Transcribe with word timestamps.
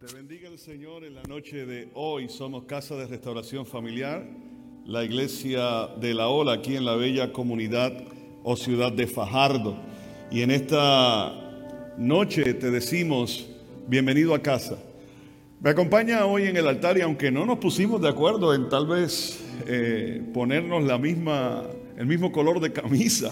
Te 0.00 0.14
bendiga 0.14 0.48
el 0.48 0.58
Señor 0.58 1.04
en 1.04 1.14
la 1.14 1.22
noche 1.24 1.66
de 1.66 1.90
hoy. 1.92 2.30
Somos 2.30 2.64
Casa 2.64 2.96
de 2.96 3.06
Restauración 3.06 3.66
Familiar, 3.66 4.26
la 4.86 5.04
iglesia 5.04 5.88
de 6.00 6.14
la 6.14 6.28
Ola 6.28 6.54
aquí 6.54 6.74
en 6.74 6.86
la 6.86 6.94
bella 6.96 7.34
comunidad 7.34 7.92
o 8.42 8.56
ciudad 8.56 8.92
de 8.92 9.06
Fajardo. 9.06 9.76
Y 10.30 10.40
en 10.40 10.52
esta 10.52 11.92
noche 11.98 12.54
te 12.54 12.70
decimos, 12.70 13.46
bienvenido 13.88 14.34
a 14.34 14.40
casa. 14.40 14.78
Me 15.60 15.68
acompaña 15.68 16.24
hoy 16.24 16.44
en 16.44 16.56
el 16.56 16.66
altar 16.66 16.96
y 16.96 17.02
aunque 17.02 17.30
no 17.30 17.44
nos 17.44 17.58
pusimos 17.58 18.00
de 18.00 18.08
acuerdo 18.08 18.54
en 18.54 18.70
tal 18.70 18.86
vez 18.86 19.38
eh, 19.66 20.22
ponernos 20.32 20.82
la 20.82 20.96
misma, 20.96 21.64
el 21.98 22.06
mismo 22.06 22.32
color 22.32 22.58
de 22.60 22.72
camisa, 22.72 23.30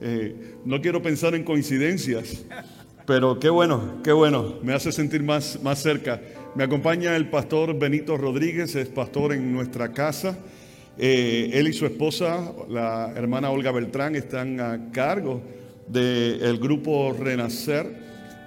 eh, 0.00 0.54
no 0.64 0.80
quiero 0.80 1.02
pensar 1.02 1.34
en 1.34 1.42
coincidencias. 1.42 2.44
Pero 3.06 3.38
qué 3.38 3.48
bueno, 3.48 4.00
qué 4.02 4.10
bueno, 4.10 4.56
me 4.64 4.72
hace 4.72 4.90
sentir 4.90 5.22
más, 5.22 5.60
más 5.62 5.80
cerca. 5.80 6.20
Me 6.56 6.64
acompaña 6.64 7.14
el 7.14 7.30
pastor 7.30 7.78
Benito 7.78 8.16
Rodríguez, 8.16 8.74
es 8.74 8.88
pastor 8.88 9.32
en 9.32 9.52
nuestra 9.52 9.92
casa. 9.92 10.36
Eh, 10.98 11.50
él 11.52 11.68
y 11.68 11.72
su 11.72 11.86
esposa, 11.86 12.52
la 12.68 13.12
hermana 13.14 13.50
Olga 13.50 13.70
Beltrán, 13.70 14.16
están 14.16 14.58
a 14.58 14.90
cargo 14.90 15.40
del 15.86 16.58
grupo 16.58 17.12
Renacer. 17.16 17.86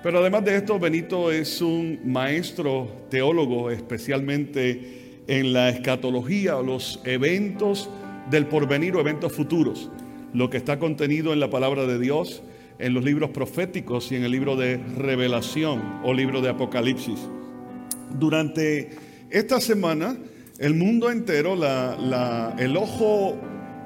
Pero 0.03 0.19
además 0.19 0.43
de 0.43 0.57
esto, 0.57 0.77
Benito 0.77 1.31
es 1.31 1.61
un 1.61 2.01
maestro 2.03 3.05
teólogo, 3.09 3.71
especialmente 3.71 5.21
en 5.27 5.53
la 5.53 5.69
escatología 5.69 6.57
o 6.57 6.63
los 6.63 6.99
eventos 7.05 7.89
del 8.29 8.45
porvenir 8.47 8.97
o 8.97 8.99
eventos 8.99 9.31
futuros, 9.31 9.89
lo 10.33 10.49
que 10.49 10.57
está 10.57 10.79
contenido 10.79 11.31
en 11.31 11.39
la 11.39 11.49
palabra 11.49 11.85
de 11.85 11.97
Dios 11.97 12.43
en 12.79 12.93
los 12.93 13.03
libros 13.03 13.29
proféticos 13.31 14.11
y 14.11 14.15
en 14.15 14.23
el 14.23 14.31
libro 14.31 14.55
de 14.55 14.77
Revelación 14.77 15.99
o 16.03 16.13
libro 16.13 16.41
de 16.41 16.49
Apocalipsis. 16.49 17.19
Durante 18.17 18.89
esta 19.29 19.59
semana, 19.59 20.17
el 20.57 20.73
mundo 20.73 21.11
entero, 21.11 21.53
el 22.57 22.77
ojo 22.77 23.37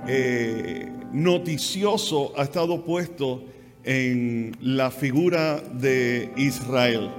eh, 0.07 0.89
noticioso 1.11 2.33
ha 2.37 2.43
estado 2.43 2.85
puesto 2.85 3.43
en 3.83 4.55
la 4.61 4.91
figura 4.91 5.59
de 5.59 6.31
Israel. 6.37 7.09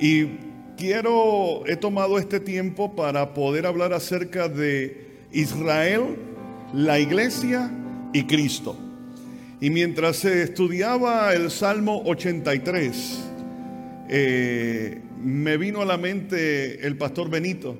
Y 0.00 0.26
quiero, 0.76 1.66
he 1.66 1.76
tomado 1.76 2.18
este 2.18 2.40
tiempo 2.40 2.96
para 2.96 3.34
poder 3.34 3.66
hablar 3.66 3.92
acerca 3.92 4.48
de 4.48 5.06
Israel, 5.32 6.16
la 6.72 6.98
iglesia 6.98 7.70
y 8.12 8.24
Cristo. 8.24 8.87
Y 9.60 9.70
mientras 9.70 10.18
se 10.18 10.44
estudiaba 10.44 11.34
el 11.34 11.50
Salmo 11.50 12.02
83, 12.04 13.24
eh, 14.08 15.00
me 15.20 15.56
vino 15.56 15.82
a 15.82 15.84
la 15.84 15.96
mente 15.96 16.86
el 16.86 16.96
pastor 16.96 17.28
Benito 17.28 17.76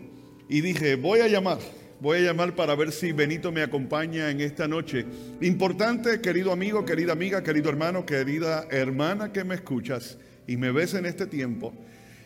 y 0.49 0.61
dije, 0.61 0.97
voy 0.97 1.21
a 1.21 1.29
llamar, 1.29 1.59
voy 2.01 2.19
a 2.19 2.23
llamar 2.23 2.57
para 2.57 2.75
ver 2.75 2.91
si 2.91 3.13
Benito 3.13 3.53
me 3.53 3.63
acompaña 3.63 4.29
en 4.29 4.41
esta 4.41 4.67
noche. 4.67 5.07
Importante, 5.41 6.21
querido 6.21 6.51
amigo, 6.51 6.85
querida 6.85 7.13
amiga, 7.13 7.45
querido 7.45 7.69
hermano, 7.69 8.05
querida 8.05 8.67
hermana 8.73 9.33
que 9.33 9.45
me 9.45 9.55
escuchas 9.55 10.19
y 10.49 10.57
me 10.57 10.73
ves 10.73 10.95
en 10.95 11.07
este 11.07 11.29
tiempo. 11.29 11.73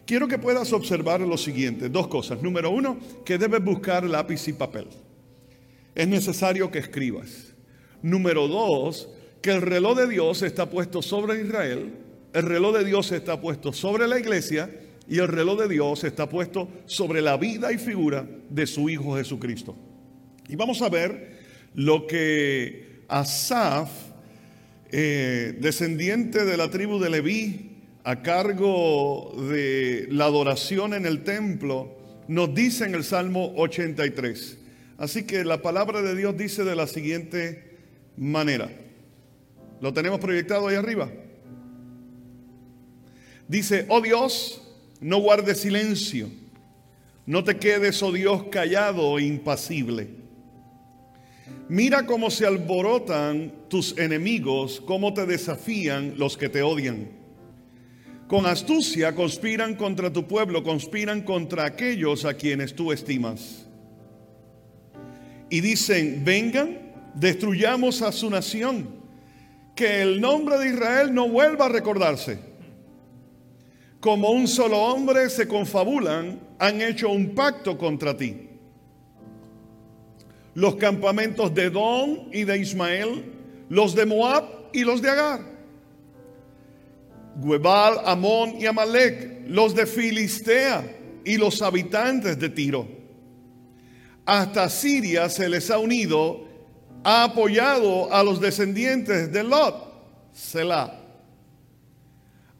Quiero 0.07 0.29
que 0.29 0.39
puedas 0.39 0.73
observar 0.73 1.21
lo 1.21 1.37
siguiente, 1.37 1.91
dos 1.91 2.09
cosas. 2.09 2.43
Número 2.43 2.71
uno, 2.71 2.99
que 3.23 3.37
debes 3.37 3.63
buscar 3.63 4.05
lápiz 4.05 4.49
y 4.49 4.55
papel. 4.55 4.87
Es 5.95 6.09
necesario 6.09 6.71
que 6.71 6.79
escribas. 6.79 7.53
Número 8.01 8.49
dos, 8.49 9.11
que 9.43 9.51
el 9.51 9.61
reloj 9.61 9.99
de 9.99 10.09
Dios 10.09 10.43
está 10.43 10.71
puesto 10.71 11.03
sobre 11.03 11.43
Israel, 11.43 11.93
el 12.33 12.43
reloj 12.45 12.77
de 12.79 12.85
Dios 12.85 13.11
está 13.13 13.41
puesto 13.41 13.73
sobre 13.73 14.07
la 14.07 14.19
iglesia 14.19 14.71
y 15.09 15.19
el 15.19 15.29
reloj 15.29 15.61
de 15.61 15.69
Dios 15.69 16.05
está 16.05 16.29
puesto 16.29 16.69
sobre 16.87 17.21
la 17.21 17.37
vida 17.37 17.73
y 17.73 17.79
figura 17.79 18.27
de 18.49 18.67
su 18.67 18.89
Hijo 18.89 19.17
Jesucristo. 19.17 19.77
Y 20.49 20.57
vamos 20.57 20.81
a 20.81 20.89
ver 20.89 21.41
lo 21.75 22.07
que 22.07 23.03
Asaf, 23.09 23.91
eh, 24.91 25.59
descendiente 25.61 26.45
de 26.45 26.57
la 26.57 26.71
tribu 26.71 27.01
de 27.01 27.11
Leví, 27.11 27.69
a 28.05 28.23
cargo 28.23 29.35
de 29.51 30.07
la 30.11 30.25
adoración 30.25 30.95
en 30.95 31.05
el 31.05 31.25
templo, 31.25 31.97
nos 32.29 32.55
dice 32.55 32.85
en 32.85 32.95
el 32.95 33.05
Salmo 33.05 33.53
83. 33.57 34.59
Así 34.99 35.25
que 35.25 35.45
la 35.45 35.63
palabra 35.63 36.01
de 36.01 36.15
Dios 36.15 36.37
dice 36.37 36.65
de 36.65 36.77
la 36.77 36.87
siguiente 36.87 37.77
manera. 38.17 38.71
¿Lo 39.83 39.93
tenemos 39.93 40.21
proyectado 40.21 40.69
ahí 40.69 40.77
arriba? 40.77 41.11
Dice, 43.49 43.85
oh 43.89 44.01
Dios, 44.01 44.63
no 45.01 45.19
guardes 45.19 45.59
silencio, 45.59 46.31
no 47.27 47.43
te 47.43 47.57
quedes, 47.57 48.01
oh 48.01 48.13
Dios, 48.13 48.45
callado 48.45 49.19
e 49.19 49.25
impasible. 49.25 50.09
Mira 51.69 52.07
cómo 52.07 52.31
se 52.31 52.47
alborotan 52.47 53.53
tus 53.69 53.99
enemigos, 53.99 54.81
cómo 54.87 55.13
te 55.15 55.27
desafían 55.27 56.15
los 56.17 56.37
que 56.37 56.49
te 56.49 56.63
odian. 56.63 57.11
Con 58.29 58.47
astucia 58.47 59.17
conspiran 59.17 59.75
contra 59.75 60.13
tu 60.13 60.29
pueblo, 60.29 60.63
conspiran 60.63 61.23
contra 61.23 61.65
aquellos 61.65 62.25
a 62.25 62.35
quienes 62.35 62.77
tú 62.77 62.93
estimas. 62.93 63.67
Y 65.51 65.61
dicen, 65.61 66.23
vengan, 66.25 66.79
destruyamos 67.17 68.01
a 68.01 68.13
su 68.13 68.31
nación 68.31 69.02
que 69.75 70.03
el 70.03 70.21
nombre 70.21 70.59
de 70.59 70.71
Israel 70.71 71.15
no 71.15 71.29
vuelva 71.29 71.67
a 71.67 71.69
recordarse. 71.69 72.39
Como 74.01 74.31
un 74.31 74.49
solo 74.49 74.79
hombre 74.79 75.31
se 75.31 75.47
confabulan, 75.47 76.41
han 76.59 76.83
hecho 76.83 77.09
un 77.09 77.35
pacto 77.35 77.79
contra 77.79 78.17
ti. 78.17 78.49
Los 80.55 80.77
campamentos 80.77 81.55
de 81.55 81.71
Don 81.71 82.29
y 82.33 82.45
de 82.45 82.59
Ismael, 82.59 83.25
los 83.69 83.95
de 83.95 84.05
Moab 84.05 84.45
y 84.73 84.83
los 84.83 85.01
de 85.01 85.09
Agar. 85.09 85.41
Guebal, 87.37 88.01
Amón 88.05 88.57
y 88.59 88.67
Amalek, 88.67 89.45
los 89.47 89.75
de 89.75 89.87
Filistea 89.87 90.85
y 91.25 91.37
los 91.37 91.63
habitantes 91.63 92.39
de 92.39 92.49
Tiro. 92.49 92.87
Hasta 94.27 94.69
Siria 94.69 95.29
se 95.29 95.49
les 95.49 95.71
ha 95.71 95.79
unido 95.79 96.52
ha 97.05 97.25
apoyado 97.25 98.13
a 98.13 98.23
los 98.23 98.41
descendientes 98.41 99.33
de 99.33 99.43
Lot, 99.43 99.93
Selah. 100.33 100.99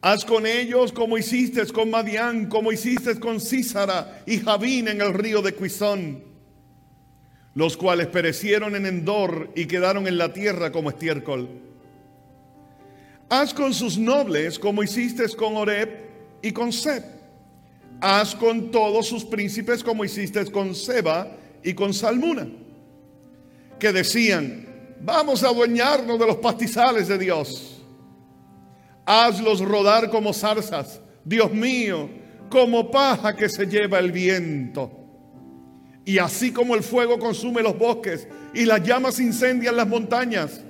Haz 0.01 0.25
con 0.25 0.45
ellos 0.45 0.91
como 0.91 1.17
hiciste 1.17 1.65
con 1.67 1.89
Madián, 1.89 2.47
como 2.47 2.73
hiciste 2.73 3.19
con 3.19 3.39
Císara 3.39 4.21
y 4.25 4.39
Javín 4.39 4.89
en 4.89 4.99
el 4.99 5.13
río 5.13 5.41
de 5.41 5.53
Cuizón, 5.53 6.23
los 7.55 7.77
cuales 7.77 8.07
perecieron 8.07 8.75
en 8.75 8.85
Endor 8.85 9.51
y 9.55 9.65
quedaron 9.65 10.05
en 10.07 10.17
la 10.17 10.33
tierra 10.33 10.73
como 10.73 10.89
estiércol. 10.89 11.47
Haz 13.29 13.53
con 13.53 13.73
sus 13.73 13.97
nobles 13.97 14.59
como 14.59 14.83
hiciste 14.83 15.23
con 15.37 15.55
Oreb 15.55 15.89
y 16.41 16.51
con 16.51 16.73
Seb. 16.73 17.03
Haz 18.01 18.35
con 18.35 18.71
todos 18.71 19.07
sus 19.07 19.23
príncipes 19.23 19.81
como 19.81 20.03
hiciste 20.03 20.51
con 20.51 20.75
Seba 20.75 21.31
y 21.63 21.73
con 21.73 21.93
Salmuna 21.93 22.49
que 23.83 23.91
decían, 23.91 24.65
vamos 25.01 25.43
a 25.43 25.49
adueñarnos 25.49 26.17
de 26.17 26.25
los 26.25 26.37
pastizales 26.37 27.09
de 27.09 27.17
Dios. 27.17 27.83
Hazlos 29.05 29.59
rodar 29.59 30.09
como 30.09 30.31
zarzas, 30.31 31.01
Dios 31.25 31.51
mío, 31.51 32.09
como 32.49 32.89
paja 32.89 33.35
que 33.35 33.49
se 33.49 33.65
lleva 33.65 33.99
el 33.99 34.13
viento. 34.13 34.89
Y 36.05 36.17
así 36.17 36.53
como 36.53 36.75
el 36.75 36.83
fuego 36.83 37.19
consume 37.19 37.61
los 37.61 37.77
bosques 37.77 38.25
y 38.53 38.63
las 38.63 38.81
llamas 38.83 39.19
incendian 39.19 39.75
las 39.75 39.89
montañas, 39.89 40.61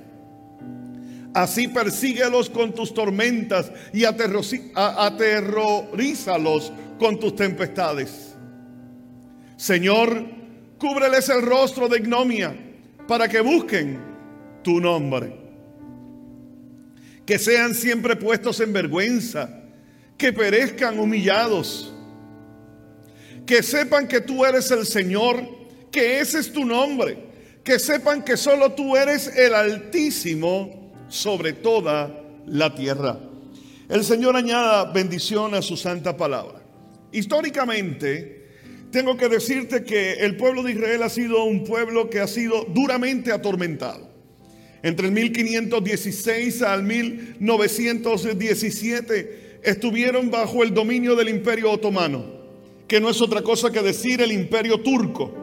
así 1.34 1.68
persíguelos 1.68 2.50
con 2.50 2.74
tus 2.74 2.92
tormentas 2.92 3.70
y 3.92 4.06
aterrorízalos 4.06 6.72
con 6.98 7.20
tus 7.20 7.36
tempestades. 7.36 8.34
Señor, 9.56 10.26
cúbreles 10.78 11.28
el 11.28 11.42
rostro 11.42 11.88
de 11.88 11.98
ignomia 11.98 12.63
para 13.06 13.28
que 13.28 13.40
busquen 13.40 13.98
tu 14.62 14.80
nombre. 14.80 15.32
Que 17.26 17.38
sean 17.38 17.74
siempre 17.74 18.16
puestos 18.16 18.60
en 18.60 18.72
vergüenza, 18.72 19.48
que 20.18 20.32
perezcan 20.32 20.98
humillados, 20.98 21.94
que 23.46 23.62
sepan 23.62 24.08
que 24.08 24.20
tú 24.20 24.44
eres 24.44 24.70
el 24.70 24.86
Señor, 24.86 25.42
que 25.90 26.20
ese 26.20 26.40
es 26.40 26.52
tu 26.52 26.64
nombre, 26.64 27.18
que 27.62 27.78
sepan 27.78 28.22
que 28.22 28.36
solo 28.36 28.72
tú 28.72 28.96
eres 28.96 29.28
el 29.36 29.54
Altísimo 29.54 30.92
sobre 31.08 31.52
toda 31.54 32.22
la 32.46 32.74
tierra. 32.74 33.18
El 33.88 34.04
Señor 34.04 34.36
añada 34.36 34.92
bendición 34.92 35.54
a 35.54 35.62
su 35.62 35.76
santa 35.76 36.16
palabra. 36.16 36.60
Históricamente, 37.12 38.43
tengo 38.94 39.16
que 39.16 39.28
decirte 39.28 39.82
que 39.82 40.12
el 40.20 40.36
pueblo 40.36 40.62
de 40.62 40.70
Israel 40.70 41.02
ha 41.02 41.08
sido 41.08 41.42
un 41.42 41.64
pueblo 41.64 42.08
que 42.08 42.20
ha 42.20 42.28
sido 42.28 42.64
duramente 42.68 43.32
atormentado. 43.32 44.08
Entre 44.84 45.08
el 45.08 45.12
1516 45.12 46.62
al 46.62 46.84
1917, 46.84 49.58
estuvieron 49.64 50.30
bajo 50.30 50.62
el 50.62 50.72
dominio 50.72 51.16
del 51.16 51.28
imperio 51.28 51.72
otomano, 51.72 52.24
que 52.86 53.00
no 53.00 53.10
es 53.10 53.20
otra 53.20 53.42
cosa 53.42 53.72
que 53.72 53.82
decir 53.82 54.22
el 54.22 54.30
imperio 54.30 54.78
turco. 54.78 55.34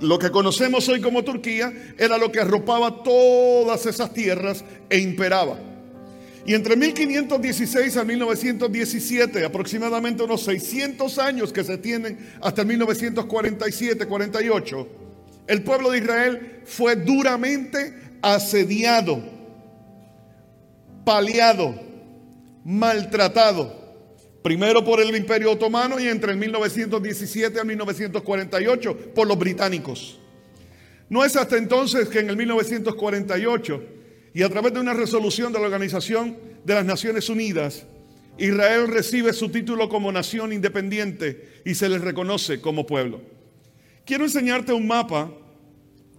Lo 0.00 0.20
que 0.20 0.30
conocemos 0.30 0.88
hoy 0.88 1.00
como 1.00 1.24
Turquía 1.24 1.72
era 1.98 2.16
lo 2.16 2.30
que 2.30 2.38
arropaba 2.38 3.02
todas 3.02 3.86
esas 3.86 4.14
tierras 4.14 4.64
e 4.88 5.00
imperaba. 5.00 5.58
Y 6.46 6.54
entre 6.54 6.76
1516 6.76 7.96
a 7.96 8.04
1917, 8.04 9.44
aproximadamente 9.44 10.22
unos 10.22 10.42
600 10.42 11.18
años 11.18 11.52
que 11.52 11.64
se 11.64 11.78
tienen 11.78 12.18
hasta 12.42 12.62
el 12.62 12.68
1947-48, 12.68 14.86
el 15.46 15.62
pueblo 15.62 15.90
de 15.90 15.98
Israel 15.98 16.60
fue 16.64 16.96
duramente 16.96 17.94
asediado, 18.20 19.22
paliado, 21.04 21.80
maltratado. 22.64 23.84
Primero 24.42 24.84
por 24.84 25.00
el 25.00 25.14
Imperio 25.16 25.52
Otomano 25.52 25.98
y 25.98 26.08
entre 26.08 26.32
el 26.32 26.36
1917 26.36 27.58
a 27.58 27.64
1948 27.64 29.14
por 29.14 29.26
los 29.26 29.38
británicos. 29.38 30.20
No 31.08 31.24
es 31.24 31.36
hasta 31.36 31.56
entonces 31.56 32.08
que 32.08 32.18
en 32.18 32.28
el 32.28 32.36
1948 32.36 33.93
y 34.34 34.42
a 34.42 34.48
través 34.48 34.74
de 34.74 34.80
una 34.80 34.94
resolución 34.94 35.52
de 35.52 35.60
la 35.60 35.66
Organización 35.66 36.36
de 36.64 36.74
las 36.74 36.84
Naciones 36.84 37.28
Unidas, 37.28 37.86
Israel 38.36 38.88
recibe 38.88 39.32
su 39.32 39.48
título 39.48 39.88
como 39.88 40.10
nación 40.10 40.52
independiente 40.52 41.60
y 41.64 41.76
se 41.76 41.88
les 41.88 42.00
reconoce 42.00 42.60
como 42.60 42.84
pueblo. 42.84 43.22
Quiero 44.04 44.24
enseñarte 44.24 44.72
un 44.72 44.88
mapa 44.88 45.32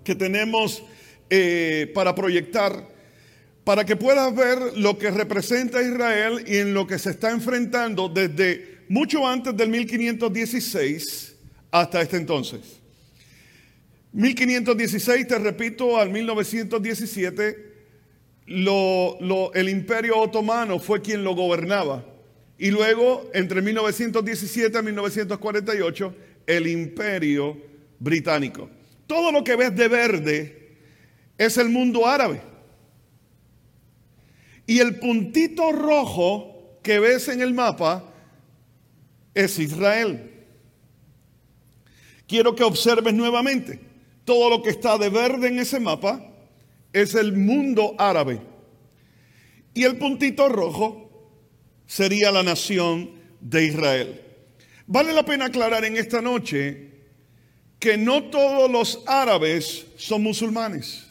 que 0.05 0.15
tenemos 0.15 0.81
eh, 1.29 1.91
para 1.93 2.15
proyectar, 2.15 2.87
para 3.65 3.83
que 3.83 3.97
puedas 3.97 4.33
ver 4.33 4.77
lo 4.77 4.97
que 4.97 5.11
representa 5.11 5.81
Israel 5.81 6.45
y 6.47 6.55
en 6.55 6.73
lo 6.73 6.87
que 6.87 6.97
se 6.97 7.09
está 7.09 7.31
enfrentando 7.31 8.07
desde 8.07 8.85
mucho 8.87 9.27
antes 9.27 9.57
del 9.57 9.69
1516 9.69 11.35
hasta 11.69 12.01
este 12.01 12.15
entonces. 12.15 12.79
1516, 14.13 15.27
te 15.27 15.37
repito, 15.37 15.99
al 15.99 16.11
1917 16.11 17.74
el 18.47 19.69
imperio 19.69 20.19
otomano 20.19 20.79
fue 20.79 21.01
quien 21.01 21.23
lo 21.23 21.35
gobernaba. 21.35 22.05
Y 22.57 22.71
luego, 22.71 23.29
entre 23.33 23.61
1917 23.61 24.79
y 24.79 24.83
1948, 24.83 26.15
el 26.47 26.67
imperio 26.67 27.57
británico. 27.99 28.69
Todo 29.07 29.31
lo 29.31 29.43
que 29.43 29.55
ves 29.55 29.75
de 29.75 29.87
verde 29.87 30.77
es 31.37 31.57
el 31.57 31.69
mundo 31.69 32.07
árabe. 32.07 32.41
Y 34.67 34.79
el 34.79 34.99
puntito 34.99 35.71
rojo 35.71 36.79
que 36.81 36.99
ves 36.99 37.27
en 37.27 37.41
el 37.41 37.53
mapa 37.53 38.03
es 39.33 39.59
Israel. 39.59 40.31
Quiero 42.27 42.55
que 42.55 42.63
observes 42.63 43.13
nuevamente. 43.13 43.79
Todo 44.23 44.49
lo 44.49 44.63
que 44.63 44.71
está 44.71 44.97
de 44.97 45.09
verde 45.09 45.49
en 45.49 45.59
ese 45.59 45.79
mapa 45.79 46.34
es 46.95 47.13
el 47.13 47.33
mundo 47.33 47.93
árabe. 47.97 48.39
Y 49.73 49.83
el 49.83 49.97
puntito 49.97 50.47
rojo 50.47 51.09
sería 51.85 52.31
la 52.31 52.41
nación 52.41 53.11
de 53.41 53.65
Israel. 53.65 54.21
Vale 54.87 55.11
la 55.11 55.25
pena 55.25 55.45
aclarar 55.45 55.83
en 55.83 55.97
esta 55.97 56.21
noche 56.21 56.91
que 57.79 57.97
no 57.97 58.23
todos 58.23 58.71
los 58.71 59.03
árabes 59.07 59.87
son 59.97 60.23
musulmanes. 60.23 61.07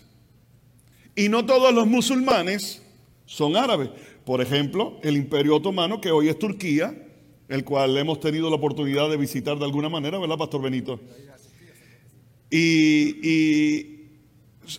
Y 1.15 1.29
no 1.29 1.45
todos 1.45 1.75
los 1.75 1.87
musulmanes 1.87 2.81
son 3.27 3.55
árabes. 3.55 3.91
Por 4.25 4.41
ejemplo, 4.41 4.99
el 5.03 5.19
imperio 5.19 5.57
otomano, 5.57 6.01
que 6.01 6.11
hoy 6.11 6.29
es 6.31 6.39
Turquía, 6.39 6.97
el 7.47 7.63
cual 7.63 7.99
hemos 7.99 8.21
tenido 8.21 8.49
la 8.49 8.57
oportunidad 8.57 9.11
de 9.11 9.19
visitar 9.19 9.59
de 9.59 9.67
alguna 9.67 9.91
manera, 9.91 10.19
¿verdad, 10.19 10.39
Pastor 10.39 10.63
Benito? 10.63 10.99
Y, 12.51 13.19
y 13.23 13.94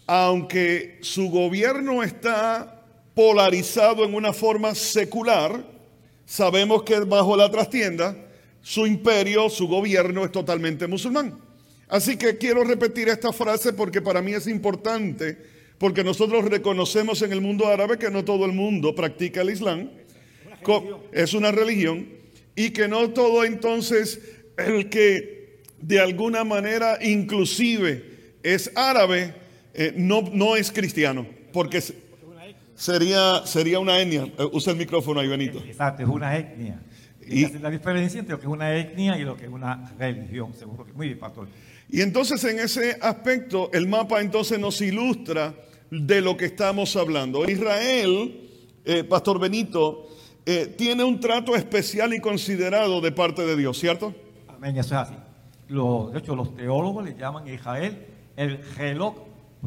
aunque 0.07 0.97
su 1.01 1.29
gobierno 1.29 2.03
está 2.03 2.83
polarizado 3.13 4.03
en 4.03 4.13
una 4.13 4.33
forma 4.33 4.75
secular, 4.75 5.65
sabemos 6.25 6.83
que 6.83 6.99
bajo 6.99 7.37
la 7.37 7.49
trastienda 7.49 8.15
su 8.61 8.87
imperio, 8.87 9.49
su 9.49 9.67
gobierno 9.67 10.25
es 10.25 10.31
totalmente 10.31 10.87
musulmán. 10.87 11.39
Así 11.87 12.17
que 12.17 12.37
quiero 12.37 12.63
repetir 12.63 13.09
esta 13.09 13.31
frase 13.31 13.73
porque 13.73 14.01
para 14.01 14.21
mí 14.21 14.33
es 14.33 14.47
importante, 14.47 15.37
porque 15.77 16.03
nosotros 16.03 16.45
reconocemos 16.45 17.21
en 17.21 17.31
el 17.31 17.41
mundo 17.41 17.67
árabe 17.67 17.99
que 17.99 18.09
no 18.09 18.25
todo 18.25 18.45
el 18.45 18.53
mundo 18.53 18.95
practica 18.95 19.41
el 19.41 19.51
Islam, 19.51 19.91
es 21.11 21.33
una 21.35 21.51
religión, 21.51 22.09
y 22.55 22.71
que 22.71 22.87
no 22.87 23.11
todo 23.11 23.43
entonces 23.43 24.19
el 24.57 24.89
que 24.89 25.61
de 25.79 25.99
alguna 25.99 26.43
manera 26.43 26.97
inclusive 27.01 28.33
es 28.41 28.71
árabe, 28.75 29.35
eh, 29.77 29.93
no, 29.97 30.21
no 30.31 30.55
es 30.55 30.71
cristiano, 30.71 31.27
porque 31.51 31.83
sería, 32.75 33.45
sería 33.45 33.79
una 33.79 33.99
etnia. 33.99 34.23
Eh, 34.37 34.49
usa 34.53 34.71
el 34.71 34.79
micrófono 34.79 35.19
ahí, 35.19 35.27
Benito. 35.27 35.59
Exacto, 35.59 36.03
es 36.03 36.07
una 36.07 36.37
etnia. 36.37 36.81
Y, 37.27 37.45
la 37.57 37.69
diferencia 37.69 38.19
entre 38.19 38.33
lo 38.33 38.39
que 38.39 38.45
es 38.45 38.51
una 38.51 38.73
etnia 38.73 39.17
y 39.17 39.23
lo 39.23 39.35
que 39.35 39.45
es 39.45 39.51
una 39.51 39.91
religión, 39.99 40.53
seguro 40.53 40.85
que 40.85 40.93
muy 40.93 41.07
bien, 41.07 41.19
pastor. 41.19 41.49
Y 41.89 42.01
entonces 42.01 42.41
en 42.45 42.59
ese 42.59 42.97
aspecto, 43.01 43.69
el 43.73 43.87
mapa 43.87 44.21
entonces 44.21 44.59
nos 44.59 44.79
ilustra 44.79 45.53
de 45.91 46.21
lo 46.21 46.37
que 46.37 46.45
estamos 46.45 46.95
hablando. 46.95 47.49
Israel, 47.49 48.49
eh, 48.85 49.03
Pastor 49.03 49.39
Benito, 49.39 50.07
tiene 50.77 51.03
un 51.03 51.19
trato 51.19 51.55
especial 51.55 52.13
y 52.13 52.19
considerado 52.19 53.01
de 53.01 53.11
parte 53.11 53.43
de 53.43 53.57
Dios, 53.57 53.79
¿cierto? 53.79 54.13
Amén, 54.47 54.77
eso 54.77 54.93
es 54.93 55.01
así. 55.09 55.15
de 55.67 56.19
hecho, 56.19 56.35
los 56.35 56.55
teólogos 56.55 57.03
le 57.03 57.15
llaman 57.15 57.47
a 57.47 57.51
Israel 57.51 58.05
el 58.37 58.59
reloj 58.75 59.15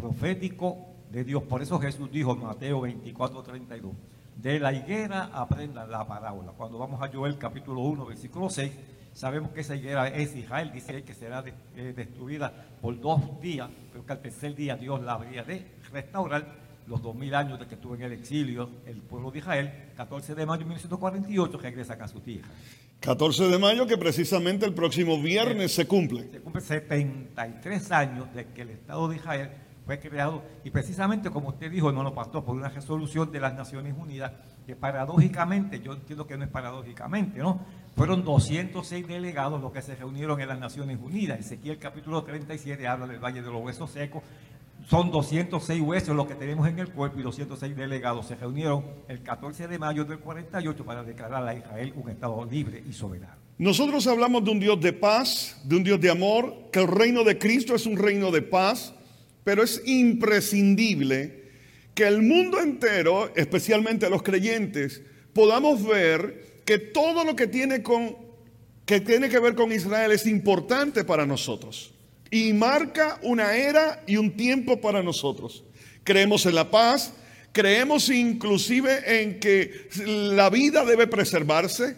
profético 0.00 0.79
de 1.11 1.25
Dios. 1.25 1.43
Por 1.43 1.62
eso 1.62 1.79
Jesús 1.81 2.11
dijo 2.11 2.33
en 2.33 2.41
Mateo 2.41 2.83
24, 2.83 3.43
32, 3.43 3.93
de 4.37 4.61
la 4.61 4.73
higuera 4.73 5.31
aprendan 5.33 5.91
la 5.91 6.06
parábola. 6.06 6.53
Cuando 6.56 6.79
vamos 6.79 7.03
a 7.03 7.11
Joel 7.12 7.37
capítulo 7.39 7.81
1, 7.81 8.06
versículo 8.06 8.49
6, 8.49 8.73
sabemos 9.12 9.50
que 9.50 9.61
esa 9.61 9.75
higuera 9.75 10.09
es 10.09 10.35
Israel, 10.37 10.71
dice 10.73 11.03
que 11.03 11.15
será 11.15 11.43
eh, 11.77 11.93
destruida 11.97 12.53
por 12.81 13.00
dos 13.00 13.41
días, 13.41 13.69
pero 13.93 14.06
que 14.06 14.12
al 14.12 14.21
tercer 14.21 14.55
día 14.55 14.77
Dios 14.77 15.03
la 15.03 15.15
habría 15.15 15.43
de 15.43 15.67
restaurar 15.93 16.69
los 16.87 17.03
dos 17.03 17.15
mil 17.15 17.35
años 17.35 17.59
de 17.59 17.67
que 17.67 17.75
estuvo 17.75 17.94
en 17.97 18.03
el 18.03 18.12
exilio 18.12 18.71
el 18.87 19.03
pueblo 19.03 19.31
de 19.31 19.41
Israel, 19.41 19.73
14 19.97 20.35
de 20.35 20.47
mayo 20.47 20.61
de 20.61 20.65
1948 20.67 21.59
regresan 21.59 22.01
a 22.01 22.09
su 22.09 22.21
tierra. 22.21 22.49
14 23.01 23.49
de 23.49 23.59
mayo 23.59 23.87
que 23.87 23.97
precisamente 23.97 24.67
el 24.67 24.75
próximo 24.75 25.21
viernes 25.21 25.73
se 25.73 25.87
cumple. 25.87 26.29
Se 26.31 26.41
cumple 26.41 26.61
73 26.61 27.93
años 27.93 28.34
de 28.34 28.46
que 28.46 28.63
el 28.63 28.70
Estado 28.70 29.08
de 29.08 29.17
Israel 29.17 29.51
fue 29.89 29.99
creado 29.99 30.43
y 30.65 30.71
precisamente 30.71 31.31
como 31.31 31.49
usted 31.49 31.71
dijo, 31.71 31.91
no 31.91 32.03
lo 32.03 32.15
pasó 32.15 32.45
por 32.45 32.55
una 32.55 32.69
resolución 32.69 33.33
de 33.33 33.41
las 33.41 33.55
Naciones 33.55 33.95
Unidas 33.97 34.33
que 34.67 34.77
paradójicamente, 34.77 35.81
yo 35.81 35.95
entiendo 35.95 36.27
que 36.27 36.37
no 36.37 36.45
es 36.45 36.51
paradójicamente, 36.51 37.39
¿no? 37.39 37.59
Fueron 37.97 38.23
206 38.23 39.09
delegados 39.09 39.63
los 39.63 39.73
que 39.73 39.81
se 39.81 39.97
reunieron 39.97 40.39
en 40.43 40.49
las 40.49 40.59
Naciones 40.59 40.99
Unidas. 41.01 41.41
Ezequiel 41.41 41.79
capítulo 41.79 42.23
37 42.23 42.87
habla 42.87 43.07
del 43.07 43.19
Valle 43.19 43.41
de 43.41 43.51
los 43.51 43.63
Huesos 43.63 43.91
Secos. 43.91 44.23
Son 44.87 45.11
206 45.11 45.81
huesos 45.81 46.15
los 46.15 46.27
que 46.27 46.35
tenemos 46.35 46.69
en 46.69 46.79
el 46.81 46.91
cuerpo 46.91 47.21
y 47.21 47.23
206 47.23 47.75
delegados 47.75 48.27
se 48.27 48.37
reunieron 48.37 48.85
el 49.09 49.23
14 49.23 49.69
de 49.69 49.79
mayo 49.79 50.05
del 50.05 50.19
48 50.19 50.85
para 50.85 51.03
declarar 51.03 51.49
a 51.49 51.55
Israel 51.55 51.95
un 51.97 52.11
Estado 52.11 52.45
libre 52.45 52.85
y 52.87 52.93
soberano. 52.93 53.37
Nosotros 53.57 54.07
hablamos 54.07 54.45
de 54.45 54.51
un 54.51 54.61
Dios 54.61 54.79
de 54.83 54.93
paz, 54.93 55.63
de 55.65 55.77
un 55.77 55.83
Dios 55.83 55.99
de 55.99 56.11
amor, 56.11 56.69
que 56.71 56.81
el 56.81 56.89
reino 56.89 57.25
de 57.25 57.39
Cristo 57.39 57.75
es 57.75 57.87
un 57.87 57.97
reino 57.97 58.31
de 58.31 58.43
paz, 58.43 58.95
pero 59.45 59.63
es 59.63 59.83
imprescindible 59.87 61.39
que 61.95 62.07
el 62.07 62.23
mundo 62.23 62.61
entero, 62.61 63.33
especialmente 63.35 64.09
los 64.09 64.23
creyentes, 64.23 65.03
podamos 65.33 65.85
ver 65.85 66.63
que 66.65 66.79
todo 66.79 67.25
lo 67.25 67.35
que 67.35 67.47
tiene, 67.47 67.83
que 67.83 69.39
ver 69.41 69.55
con 69.55 69.73
Israel 69.73 70.13
es 70.13 70.27
importante 70.27 71.03
para 71.03 71.27
nosotros 71.27 71.95
y 72.31 72.53
marca 72.53 73.19
una 73.23 73.57
era 73.57 74.03
y 74.07 74.17
un 74.17 74.37
tiempo 74.37 74.81
para 74.81 75.03
nosotros. 75.03 75.65
Creemos 76.05 76.47
en 76.47 76.55
la 76.55 76.71
paz, 76.71 77.15
creemos 77.53 78.11
inclusive 78.11 79.23
en 79.23 79.41
que 79.41 79.89
la 80.07 80.51
vida 80.51 80.85
debe 80.85 81.07
preservarse, 81.07 81.97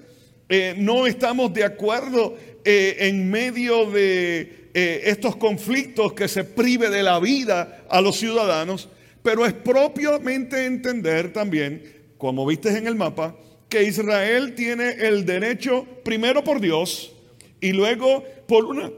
eh, 0.48 0.74
no 0.78 1.06
estamos 1.06 1.52
de 1.52 1.64
acuerdo 1.64 2.36
eh, 2.64 2.96
en 3.00 3.30
medio 3.30 3.90
de 3.90 4.59
eh, 4.72 5.02
estos 5.04 5.36
conflictos 5.36 6.12
que 6.12 6.28
se 6.28 6.44
prive 6.44 6.90
de 6.90 7.02
la 7.02 7.18
vida 7.18 7.84
a 7.88 8.00
los 8.00 8.16
ciudadanos, 8.16 8.88
pero 9.22 9.44
es 9.44 9.52
propiamente 9.52 10.64
entender 10.64 11.32
también, 11.32 11.82
como 12.18 12.46
viste 12.46 12.76
en 12.76 12.86
el 12.86 12.94
mapa, 12.94 13.36
que 13.68 13.84
Israel 13.84 14.54
tiene 14.54 14.90
el 14.90 15.24
derecho, 15.24 15.86
primero 16.04 16.42
por 16.44 16.60
Dios, 16.60 17.12
y 17.60 17.72
luego 17.72 18.24
por 18.46 18.64
una 18.64 18.90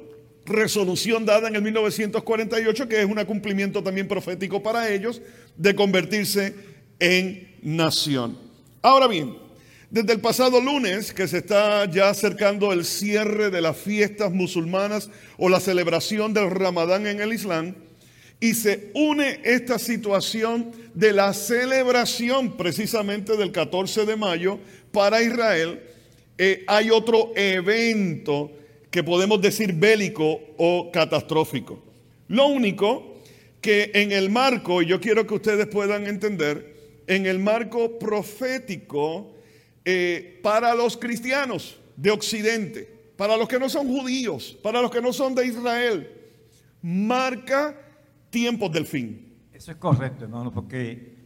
resolución 0.46 1.24
dada 1.24 1.48
en 1.48 1.56
el 1.56 1.62
1948, 1.62 2.88
que 2.88 3.00
es 3.00 3.06
un 3.06 3.22
cumplimiento 3.24 3.82
también 3.82 4.08
profético 4.08 4.62
para 4.62 4.90
ellos, 4.92 5.20
de 5.56 5.74
convertirse 5.74 6.54
en 6.98 7.56
nación. 7.62 8.38
Ahora 8.80 9.06
bien, 9.06 9.36
Desde 9.92 10.14
el 10.14 10.20
pasado 10.20 10.58
lunes, 10.58 11.12
que 11.12 11.28
se 11.28 11.36
está 11.36 11.84
ya 11.84 12.08
acercando 12.08 12.72
el 12.72 12.86
cierre 12.86 13.50
de 13.50 13.60
las 13.60 13.76
fiestas 13.76 14.32
musulmanas 14.32 15.10
o 15.36 15.50
la 15.50 15.60
celebración 15.60 16.32
del 16.32 16.50
Ramadán 16.50 17.06
en 17.06 17.20
el 17.20 17.34
Islam, 17.34 17.74
y 18.40 18.54
se 18.54 18.90
une 18.94 19.40
esta 19.44 19.78
situación 19.78 20.72
de 20.94 21.12
la 21.12 21.34
celebración 21.34 22.56
precisamente 22.56 23.36
del 23.36 23.52
14 23.52 24.06
de 24.06 24.16
mayo 24.16 24.58
para 24.92 25.20
Israel, 25.22 25.82
eh, 26.38 26.64
hay 26.68 26.88
otro 26.88 27.32
evento 27.36 28.50
que 28.90 29.04
podemos 29.04 29.42
decir 29.42 29.74
bélico 29.74 30.40
o 30.56 30.90
catastrófico. 30.90 31.84
Lo 32.28 32.46
único 32.46 33.18
que 33.60 33.90
en 33.92 34.10
el 34.10 34.30
marco, 34.30 34.80
y 34.80 34.86
yo 34.86 35.02
quiero 35.02 35.26
que 35.26 35.34
ustedes 35.34 35.66
puedan 35.66 36.06
entender, 36.06 37.02
en 37.06 37.26
el 37.26 37.38
marco 37.40 37.98
profético 37.98 39.31
eh, 39.84 40.40
para 40.42 40.74
los 40.74 40.96
cristianos 40.96 41.78
de 41.96 42.10
Occidente, 42.10 43.12
para 43.16 43.36
los 43.36 43.48
que 43.48 43.58
no 43.58 43.68
son 43.68 43.88
judíos, 43.88 44.56
para 44.62 44.80
los 44.80 44.90
que 44.90 45.00
no 45.00 45.12
son 45.12 45.34
de 45.34 45.46
Israel, 45.46 46.10
marca 46.82 47.76
tiempos 48.30 48.72
del 48.72 48.86
fin. 48.86 49.34
Eso 49.52 49.72
es 49.72 49.76
correcto, 49.76 50.24
hermano, 50.24 50.52
porque 50.52 51.16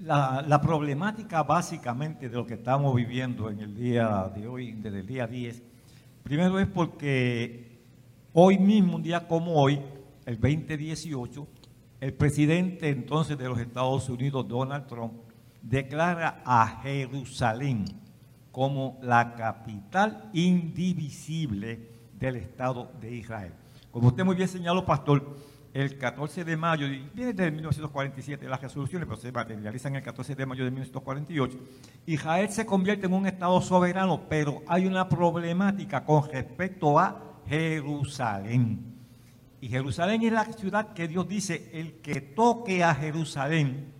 la, 0.00 0.60
problemática 0.60 1.42
básicamente 1.42 2.28
de 2.28 2.36
lo 2.36 2.46
que 2.46 2.54
estamos 2.54 2.94
viviendo 2.94 3.48
en 3.48 3.60
el 3.60 3.74
día 3.74 4.30
de 4.34 4.46
hoy, 4.46 4.72
desde 4.72 5.00
el 5.00 5.06
día 5.06 5.26
10, 5.26 5.62
primero 6.22 6.58
es 6.58 6.66
porque 6.66 7.78
hoy 8.32 8.58
mismo, 8.58 8.96
un 8.96 9.02
día 9.02 9.26
como 9.26 9.54
hoy, 9.54 9.80
el 10.26 10.40
2018, 10.40 11.46
el 12.00 12.12
presidente 12.12 12.88
entonces 12.88 13.38
de 13.38 13.48
los 13.48 13.58
Estados 13.58 14.08
Unidos, 14.08 14.46
Donald 14.46 14.86
Trump, 14.86 15.23
declara 15.64 16.42
a 16.44 16.80
Jerusalén 16.82 17.86
como 18.52 18.98
la 19.02 19.34
capital 19.34 20.30
indivisible 20.32 21.90
del 22.18 22.36
Estado 22.36 22.92
de 23.00 23.16
Israel. 23.16 23.52
Como 23.90 24.08
usted 24.08 24.24
muy 24.24 24.36
bien 24.36 24.48
señaló, 24.48 24.84
pastor, 24.84 25.36
el 25.72 25.98
14 25.98 26.44
de 26.44 26.56
mayo, 26.56 26.86
viene 26.88 27.32
desde 27.32 27.50
1947 27.50 28.48
las 28.48 28.60
resoluciones, 28.60 29.08
pero 29.08 29.20
se 29.20 29.32
materializan 29.32 29.96
el 29.96 30.02
14 30.04 30.36
de 30.36 30.46
mayo 30.46 30.64
de 30.64 30.70
1948, 30.70 31.58
Israel 32.06 32.48
se 32.50 32.64
convierte 32.64 33.06
en 33.06 33.14
un 33.14 33.26
Estado 33.26 33.60
soberano, 33.60 34.28
pero 34.28 34.62
hay 34.68 34.86
una 34.86 35.08
problemática 35.08 36.04
con 36.04 36.28
respecto 36.30 36.98
a 36.98 37.40
Jerusalén. 37.48 38.94
Y 39.60 39.68
Jerusalén 39.68 40.22
es 40.22 40.32
la 40.32 40.44
ciudad 40.44 40.92
que 40.92 41.08
Dios 41.08 41.26
dice, 41.26 41.70
el 41.72 41.94
que 41.94 42.20
toque 42.20 42.84
a 42.84 42.94
Jerusalén 42.94 43.92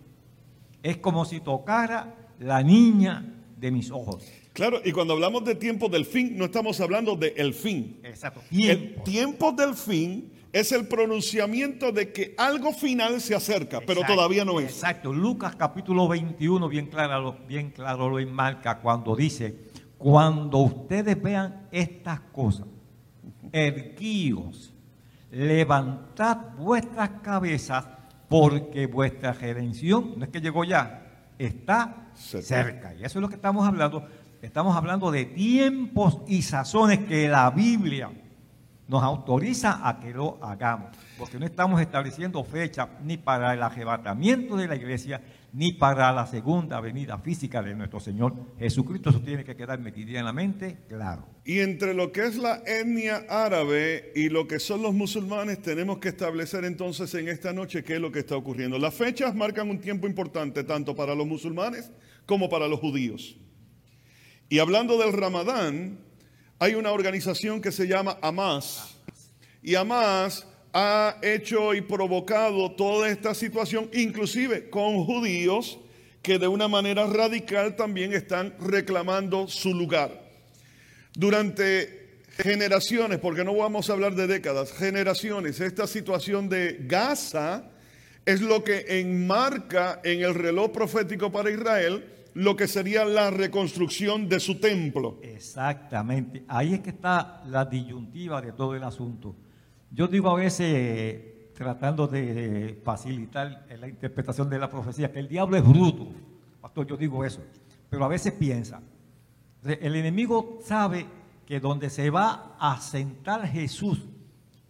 es 0.85 0.97
como 0.97 1.25
si 1.25 1.39
tocara 1.39 2.13
la 2.37 2.61
niña 2.61 3.25
de 3.57 3.71
mis 3.71 3.89
ojos. 3.89 4.23
Claro, 4.53 4.79
y 4.85 4.91
cuando 4.91 5.13
hablamos 5.13 5.43
de 5.43 5.55
tiempo 5.55 5.89
del 5.89 6.05
fin, 6.05 6.37
no 6.37 6.45
estamos 6.45 6.79
hablando 6.79 7.15
del 7.15 7.33
el 7.37 7.53
fin. 7.55 7.99
Exacto. 8.03 8.41
El 8.51 9.01
tiempo 9.01 9.51
del 9.51 9.73
fin 9.73 10.31
es 10.53 10.71
el 10.71 10.87
pronunciamiento 10.87 11.91
de 11.91 12.13
que 12.13 12.35
algo 12.37 12.71
final 12.71 13.19
se 13.19 13.33
acerca, 13.33 13.81
pero 13.81 14.01
todavía 14.03 14.45
no 14.45 14.59
es. 14.59 14.73
Exacto. 14.73 15.11
Lucas 15.11 15.55
capítulo 15.55 16.07
21 16.07 16.69
bien 16.69 16.85
claro, 16.85 17.35
bien 17.47 17.71
claro 17.71 18.07
lo 18.07 18.19
enmarca 18.19 18.79
cuando 18.79 19.15
dice, 19.15 19.55
cuando 19.97 20.59
ustedes 20.59 21.19
vean 21.19 21.67
estas 21.71 22.19
cosas, 22.31 22.67
erguíos, 23.51 24.71
levantad 25.31 26.37
vuestras 26.59 27.09
cabezas, 27.23 27.87
porque 28.27 28.87
vuestra 28.87 29.33
redención, 29.33 30.13
no 30.17 30.25
es 30.25 30.31
que 30.31 30.41
llegó 30.41 30.63
ya, 30.63 31.31
está 31.37 32.07
cerca. 32.15 32.93
Y 32.93 33.03
eso 33.03 33.19
es 33.19 33.21
lo 33.21 33.29
que 33.29 33.35
estamos 33.35 33.67
hablando. 33.67 34.07
Estamos 34.41 34.75
hablando 34.75 35.11
de 35.11 35.25
tiempos 35.25 36.19
y 36.27 36.41
sazones 36.41 36.99
que 36.99 37.27
la 37.27 37.49
Biblia 37.49 38.11
nos 38.87 39.03
autoriza 39.03 39.87
a 39.87 39.99
que 39.99 40.11
lo 40.11 40.37
hagamos, 40.43 40.89
porque 41.17 41.39
no 41.39 41.45
estamos 41.45 41.81
estableciendo 41.81 42.43
fecha 42.43 42.89
ni 43.03 43.17
para 43.17 43.53
el 43.53 43.63
arrebatamiento 43.63 44.55
de 44.55 44.67
la 44.67 44.75
iglesia, 44.75 45.21
ni 45.55 45.71
para 45.71 46.11
la 46.11 46.27
segunda 46.27 46.81
venida 46.81 47.17
física 47.17 47.63
de 47.63 47.73
nuestro 47.73 48.01
Señor 48.01 48.33
Jesucristo. 48.59 49.09
Eso 49.09 49.21
tiene 49.21 49.45
que 49.45 49.55
quedar 49.55 49.79
meridianamente 49.79 50.79
claro. 50.89 51.25
Y 51.45 51.59
entre 51.59 51.93
lo 51.93 52.11
que 52.11 52.25
es 52.25 52.35
la 52.35 52.61
etnia 52.65 53.25
árabe 53.29 54.11
y 54.15 54.27
lo 54.27 54.49
que 54.49 54.59
son 54.59 54.81
los 54.81 54.93
musulmanes, 54.93 55.61
tenemos 55.61 55.99
que 55.99 56.09
establecer 56.09 56.65
entonces 56.65 57.13
en 57.15 57.29
esta 57.29 57.53
noche 57.53 57.85
qué 57.85 57.95
es 57.95 58.01
lo 58.01 58.11
que 58.11 58.19
está 58.19 58.35
ocurriendo. 58.35 58.77
Las 58.77 58.95
fechas 58.95 59.33
marcan 59.33 59.69
un 59.69 59.79
tiempo 59.79 60.07
importante 60.07 60.65
tanto 60.65 60.93
para 60.93 61.15
los 61.15 61.25
musulmanes 61.25 61.89
como 62.25 62.49
para 62.49 62.67
los 62.67 62.81
judíos. 62.81 63.37
Y 64.49 64.59
hablando 64.59 64.97
del 64.97 65.13
Ramadán, 65.13 65.99
hay 66.59 66.75
una 66.75 66.91
organización 66.91 67.61
que 67.61 67.71
se 67.71 67.87
llama 67.87 68.17
Hamas. 68.21 68.97
Y 69.63 69.75
Hamas 69.75 70.45
ha 70.77 71.19
hecho 71.21 71.73
y 71.73 71.79
provocado 71.79 72.69
toda 72.73 73.07
esta 73.07 73.33
situación, 73.33 73.89
inclusive 73.93 74.69
con 74.69 75.05
judíos 75.05 75.79
que 76.21 76.37
de 76.37 76.49
una 76.49 76.67
manera 76.67 77.07
radical 77.07 77.77
también 77.77 78.13
están 78.13 78.53
reclamando 78.59 79.47
su 79.47 79.73
lugar. 79.73 80.21
Durante 81.13 82.17
generaciones, 82.39 83.19
porque 83.19 83.45
no 83.45 83.55
vamos 83.55 83.89
a 83.89 83.93
hablar 83.93 84.15
de 84.15 84.27
décadas, 84.27 84.73
generaciones, 84.73 85.61
esta 85.61 85.87
situación 85.87 86.49
de 86.49 86.77
Gaza 86.81 87.71
es 88.25 88.41
lo 88.41 88.65
que 88.65 88.99
enmarca 88.99 90.01
en 90.03 90.23
el 90.23 90.33
reloj 90.33 90.71
profético 90.73 91.31
para 91.31 91.51
Israel 91.51 92.03
lo 92.33 92.57
que 92.57 92.67
sería 92.67 93.05
la 93.05 93.31
reconstrucción 93.31 94.27
de 94.27 94.41
su 94.41 94.59
templo. 94.59 95.19
Exactamente, 95.23 96.43
ahí 96.49 96.73
es 96.73 96.81
que 96.81 96.89
está 96.89 97.43
la 97.45 97.63
disyuntiva 97.63 98.41
de 98.41 98.51
todo 98.51 98.75
el 98.75 98.83
asunto. 98.83 99.37
Yo 99.95 100.09
digo 100.09 100.29
a 100.29 100.35
veces, 100.35 101.53
tratando 101.53 102.05
de 102.05 102.81
facilitar 102.83 103.65
la 103.79 103.87
interpretación 103.87 104.49
de 104.49 104.59
la 104.59 104.69
profecía, 104.69 105.09
que 105.09 105.19
el 105.19 105.29
diablo 105.29 105.55
es 105.55 105.63
bruto, 105.65 106.09
pastor, 106.59 106.85
yo 106.85 106.97
digo 106.97 107.23
eso, 107.23 107.39
pero 107.89 108.03
a 108.03 108.09
veces 108.09 108.33
piensa, 108.33 108.81
el 109.63 109.95
enemigo 109.95 110.59
sabe 110.65 111.05
que 111.45 111.61
donde 111.61 111.89
se 111.89 112.09
va 112.09 112.57
a 112.59 112.77
sentar 112.81 113.47
Jesús, 113.47 114.05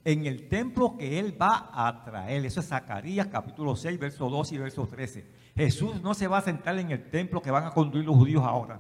en 0.04 0.28
el 0.28 0.48
templo 0.48 0.96
que 0.96 1.18
él 1.18 1.36
va 1.42 1.72
a 1.74 2.04
traer, 2.04 2.46
eso 2.46 2.60
es 2.60 2.68
Zacarías 2.68 3.26
capítulo 3.26 3.76
6, 3.76 3.98
verso 3.98 4.30
2 4.30 4.52
y 4.52 4.58
verso 4.60 4.86
13 4.86 5.26
Jesús 5.56 6.02
no 6.04 6.14
se 6.14 6.28
va 6.28 6.38
a 6.38 6.42
sentar 6.42 6.78
en 6.78 6.92
el 6.92 7.10
templo 7.10 7.42
que 7.42 7.50
van 7.50 7.64
a 7.64 7.72
construir 7.72 8.06
los 8.06 8.16
judíos 8.16 8.44
ahora. 8.44 8.80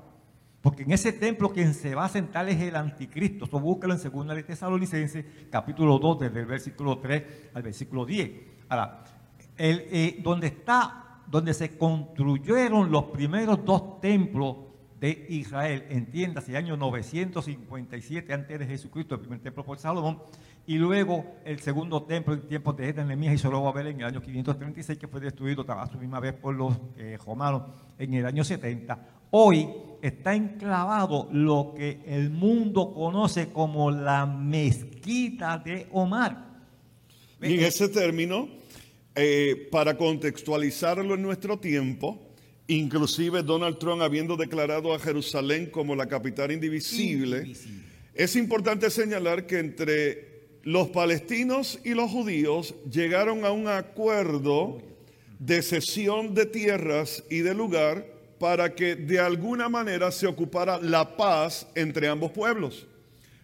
Porque 0.65 0.81
en 0.81 0.91
ese 0.93 1.13
templo 1.13 1.53
quien 1.53 1.75
se 1.75 1.93
va 1.93 2.05
a 2.05 2.09
sentar 2.09 2.49
es 2.49 2.59
el 2.59 2.75
anticristo. 2.75 3.45
Eso 3.45 3.59
búscalo 3.59 3.93
en 3.93 4.01
2 4.01 4.27
de 4.29 4.41
Tesalonicenses, 4.41 5.23
capítulo 5.51 5.99
2, 5.99 6.21
desde 6.21 6.39
el 6.39 6.47
versículo 6.47 6.97
3 6.97 7.51
al 7.53 7.61
versículo 7.61 8.03
10. 8.03 8.31
Ahora, 8.69 9.03
eh, 9.59 10.19
donde 10.23 10.47
está, 10.47 11.21
donde 11.27 11.53
se 11.53 11.77
construyeron 11.77 12.89
los 12.89 13.03
primeros 13.03 13.63
dos 13.63 14.01
templos 14.01 14.55
de 14.99 15.27
Israel, 15.29 15.85
entiéndase, 15.89 16.57
año 16.57 16.75
957 16.75 18.33
antes 18.33 18.57
de 18.57 18.65
Jesucristo, 18.65 19.13
el 19.13 19.21
primer 19.21 19.41
templo 19.41 19.63
por 19.63 19.77
Salomón, 19.77 20.19
y 20.65 20.79
luego 20.79 21.35
el 21.45 21.59
segundo 21.59 22.01
templo 22.05 22.33
en 22.33 22.47
tiempos 22.47 22.75
de 22.75 22.91
Nehemías 22.91 23.43
y 23.43 23.47
ver 23.47 23.85
en 23.85 23.99
el 23.99 24.05
año 24.07 24.19
536 24.19 24.97
que 24.97 25.07
fue 25.07 25.19
destruido 25.19 25.63
a 25.71 25.85
su 25.85 25.99
misma 25.99 26.19
vez 26.19 26.33
por 26.33 26.55
los 26.55 26.75
eh, 26.97 27.19
romanos 27.23 27.63
en 27.99 28.15
el 28.15 28.25
año 28.25 28.43
70. 28.43 28.97
Hoy 29.29 29.67
está 30.07 30.35
enclavado 30.35 31.27
lo 31.31 31.73
que 31.75 31.99
el 32.05 32.29
mundo 32.29 32.93
conoce 32.93 33.47
como 33.47 33.89
la 33.89 34.25
mezquita 34.25 35.57
de 35.57 35.87
Omar. 35.91 36.45
Y 37.41 37.55
en 37.55 37.63
ese 37.63 37.89
término, 37.89 38.47
eh, 39.15 39.67
para 39.71 39.97
contextualizarlo 39.97 41.15
en 41.15 41.21
nuestro 41.21 41.57
tiempo, 41.57 42.19
inclusive 42.67 43.43
Donald 43.43 43.77
Trump 43.77 44.01
habiendo 44.01 44.35
declarado 44.35 44.93
a 44.93 44.99
Jerusalén 44.99 45.67
como 45.67 45.95
la 45.95 46.07
capital 46.07 46.51
indivisible. 46.51 47.53
es 48.13 48.35
importante 48.35 48.89
señalar 48.89 49.45
que 49.45 49.59
entre 49.59 50.35
los 50.63 50.89
palestinos 50.89 51.79
y 51.83 51.93
los 51.93 52.09
judíos 52.09 52.75
llegaron 52.89 53.45
a 53.45 53.51
un 53.51 53.67
acuerdo 53.67 54.81
de 55.39 55.61
cesión 55.61 56.33
de 56.33 56.45
tierras 56.45 57.23
y 57.29 57.39
de 57.39 57.53
lugar 57.53 58.14
para 58.39 58.73
que 58.73 58.95
de 58.95 59.19
alguna 59.19 59.69
manera 59.69 60.11
se 60.11 60.27
ocupara 60.27 60.79
la 60.79 61.15
paz 61.15 61.67
entre 61.75 62.07
ambos 62.07 62.31
pueblos. 62.31 62.85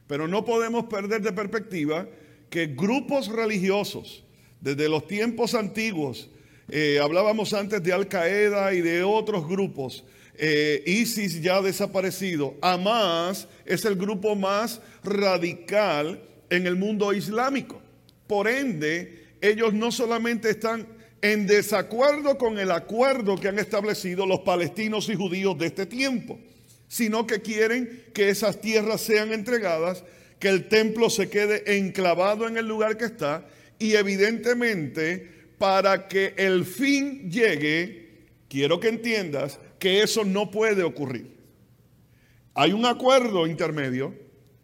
Pero 0.07 0.27
no 0.27 0.43
podemos 0.43 0.85
perder 0.85 1.21
de 1.21 1.31
perspectiva 1.31 2.07
que 2.49 2.67
grupos 2.67 3.27
religiosos, 3.27 4.23
desde 4.59 4.89
los 4.89 5.07
tiempos 5.07 5.55
antiguos, 5.55 6.29
eh, 6.69 6.99
hablábamos 7.01 7.53
antes 7.53 7.81
de 7.81 7.93
Al 7.93 8.07
Qaeda 8.07 8.73
y 8.73 8.81
de 8.81 9.03
otros 9.03 9.47
grupos, 9.47 10.03
eh, 10.37 10.83
ISIS 10.85 11.41
ya 11.41 11.61
desaparecido, 11.61 12.55
Hamas 12.61 13.47
es 13.65 13.85
el 13.85 13.95
grupo 13.95 14.35
más 14.35 14.81
radical 15.03 16.21
en 16.49 16.67
el 16.67 16.75
mundo 16.75 17.13
islámico. 17.13 17.81
Por 18.27 18.47
ende, 18.47 19.27
ellos 19.41 19.73
no 19.73 19.91
solamente 19.91 20.49
están 20.49 20.87
en 21.21 21.45
desacuerdo 21.45 22.37
con 22.37 22.57
el 22.57 22.71
acuerdo 22.71 23.37
que 23.37 23.47
han 23.47 23.59
establecido 23.59 24.25
los 24.25 24.39
palestinos 24.39 25.09
y 25.09 25.15
judíos 25.15 25.57
de 25.57 25.67
este 25.67 25.85
tiempo, 25.85 26.39
sino 26.87 27.27
que 27.27 27.41
quieren 27.41 28.05
que 28.13 28.29
esas 28.29 28.59
tierras 28.59 29.01
sean 29.01 29.31
entregadas, 29.31 30.03
que 30.39 30.49
el 30.49 30.67
templo 30.67 31.09
se 31.09 31.29
quede 31.29 31.77
enclavado 31.77 32.47
en 32.47 32.57
el 32.57 32.67
lugar 32.67 32.97
que 32.97 33.05
está 33.05 33.45
y 33.77 33.93
evidentemente 33.95 35.29
para 35.57 36.07
que 36.07 36.33
el 36.37 36.65
fin 36.65 37.29
llegue, 37.29 38.25
quiero 38.49 38.79
que 38.79 38.89
entiendas 38.89 39.59
que 39.77 40.01
eso 40.01 40.25
no 40.25 40.49
puede 40.49 40.83
ocurrir. 40.83 41.37
Hay 42.55 42.73
un 42.73 42.85
acuerdo 42.85 43.47
intermedio, 43.47 44.13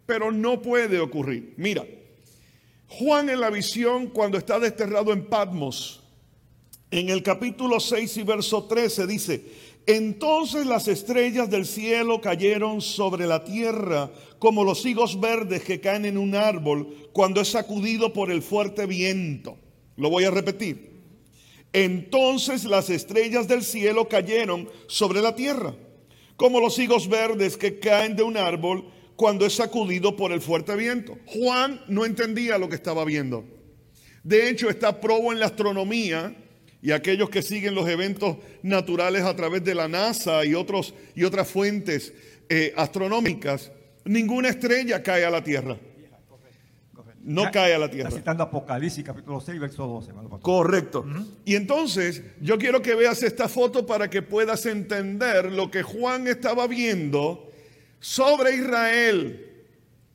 pero 0.05 0.31
no 0.31 0.61
puede 0.61 0.99
ocurrir. 0.99 1.53
Mira, 1.57 1.85
Juan 2.87 3.29
en 3.29 3.39
la 3.39 3.49
visión 3.49 4.07
cuando 4.07 4.37
está 4.37 4.59
desterrado 4.59 5.13
en 5.13 5.25
Patmos, 5.25 6.06
en 6.91 7.09
el 7.09 7.21
capítulo 7.23 7.79
6 7.79 8.17
y 8.17 8.23
verso 8.23 8.63
13 8.63 9.07
dice, 9.07 9.43
entonces 9.85 10.65
las 10.65 10.87
estrellas 10.87 11.49
del 11.49 11.65
cielo 11.65 12.19
cayeron 12.21 12.81
sobre 12.81 13.25
la 13.25 13.43
tierra 13.43 14.11
como 14.39 14.63
los 14.63 14.85
higos 14.85 15.19
verdes 15.19 15.63
que 15.63 15.79
caen 15.79 16.05
en 16.05 16.17
un 16.17 16.35
árbol 16.35 17.09
cuando 17.13 17.41
es 17.41 17.49
sacudido 17.49 18.13
por 18.13 18.31
el 18.31 18.41
fuerte 18.41 18.85
viento. 18.85 19.57
Lo 19.95 20.09
voy 20.09 20.25
a 20.25 20.31
repetir. 20.31 20.91
Entonces 21.73 22.65
las 22.65 22.89
estrellas 22.89 23.47
del 23.47 23.63
cielo 23.63 24.07
cayeron 24.07 24.69
sobre 24.87 25.21
la 25.21 25.35
tierra 25.35 25.75
como 26.37 26.59
los 26.59 26.77
higos 26.79 27.09
verdes 27.09 27.57
que 27.57 27.79
caen 27.79 28.15
de 28.15 28.23
un 28.23 28.37
árbol 28.37 28.85
cuando 29.15 29.45
es 29.45 29.53
sacudido 29.53 30.15
por 30.15 30.31
el 30.31 30.39
fuerte 30.39 30.75
viento. 30.75 31.17
Juan 31.25 31.81
no 31.87 32.05
entendía 32.05 32.57
lo 32.57 32.69
que 32.69 32.75
estaba 32.75 33.03
viendo. 33.03 33.43
De 34.23 34.49
hecho, 34.49 34.69
está 34.69 35.01
probo 35.01 35.33
en 35.33 35.39
la 35.39 35.47
astronomía 35.47 36.35
y 36.81 36.91
aquellos 36.91 37.29
que 37.29 37.41
siguen 37.41 37.75
los 37.75 37.87
eventos 37.87 38.37
naturales 38.61 39.23
a 39.23 39.35
través 39.35 39.63
de 39.63 39.75
la 39.75 39.87
NASA 39.87 40.45
y, 40.45 40.53
otros, 40.53 40.93
y 41.15 41.23
otras 41.23 41.47
fuentes 41.47 42.13
eh, 42.49 42.73
astronómicas, 42.77 43.71
ninguna 44.05 44.49
estrella 44.49 45.01
cae 45.01 45.25
a 45.25 45.29
la 45.29 45.43
Tierra. 45.43 45.77
No 47.23 47.51
cae 47.51 47.73
a 47.73 47.77
la 47.77 47.89
Tierra. 47.89 48.07
Está 48.07 48.19
citando 48.21 48.43
Apocalipsis 48.43 49.03
capítulo 49.03 49.41
6, 49.41 49.59
verso 49.59 49.85
12. 49.85 50.11
Correcto. 50.41 51.05
Y 51.43 51.55
entonces 51.55 52.23
yo 52.39 52.57
quiero 52.57 52.81
que 52.81 52.95
veas 52.95 53.21
esta 53.21 53.49
foto 53.49 53.85
para 53.85 54.09
que 54.09 54.21
puedas 54.21 54.65
entender 54.65 55.51
lo 55.51 55.69
que 55.69 55.83
Juan 55.83 56.27
estaba 56.27 56.67
viendo 56.67 57.51
sobre 57.99 58.55
Israel. 58.55 59.65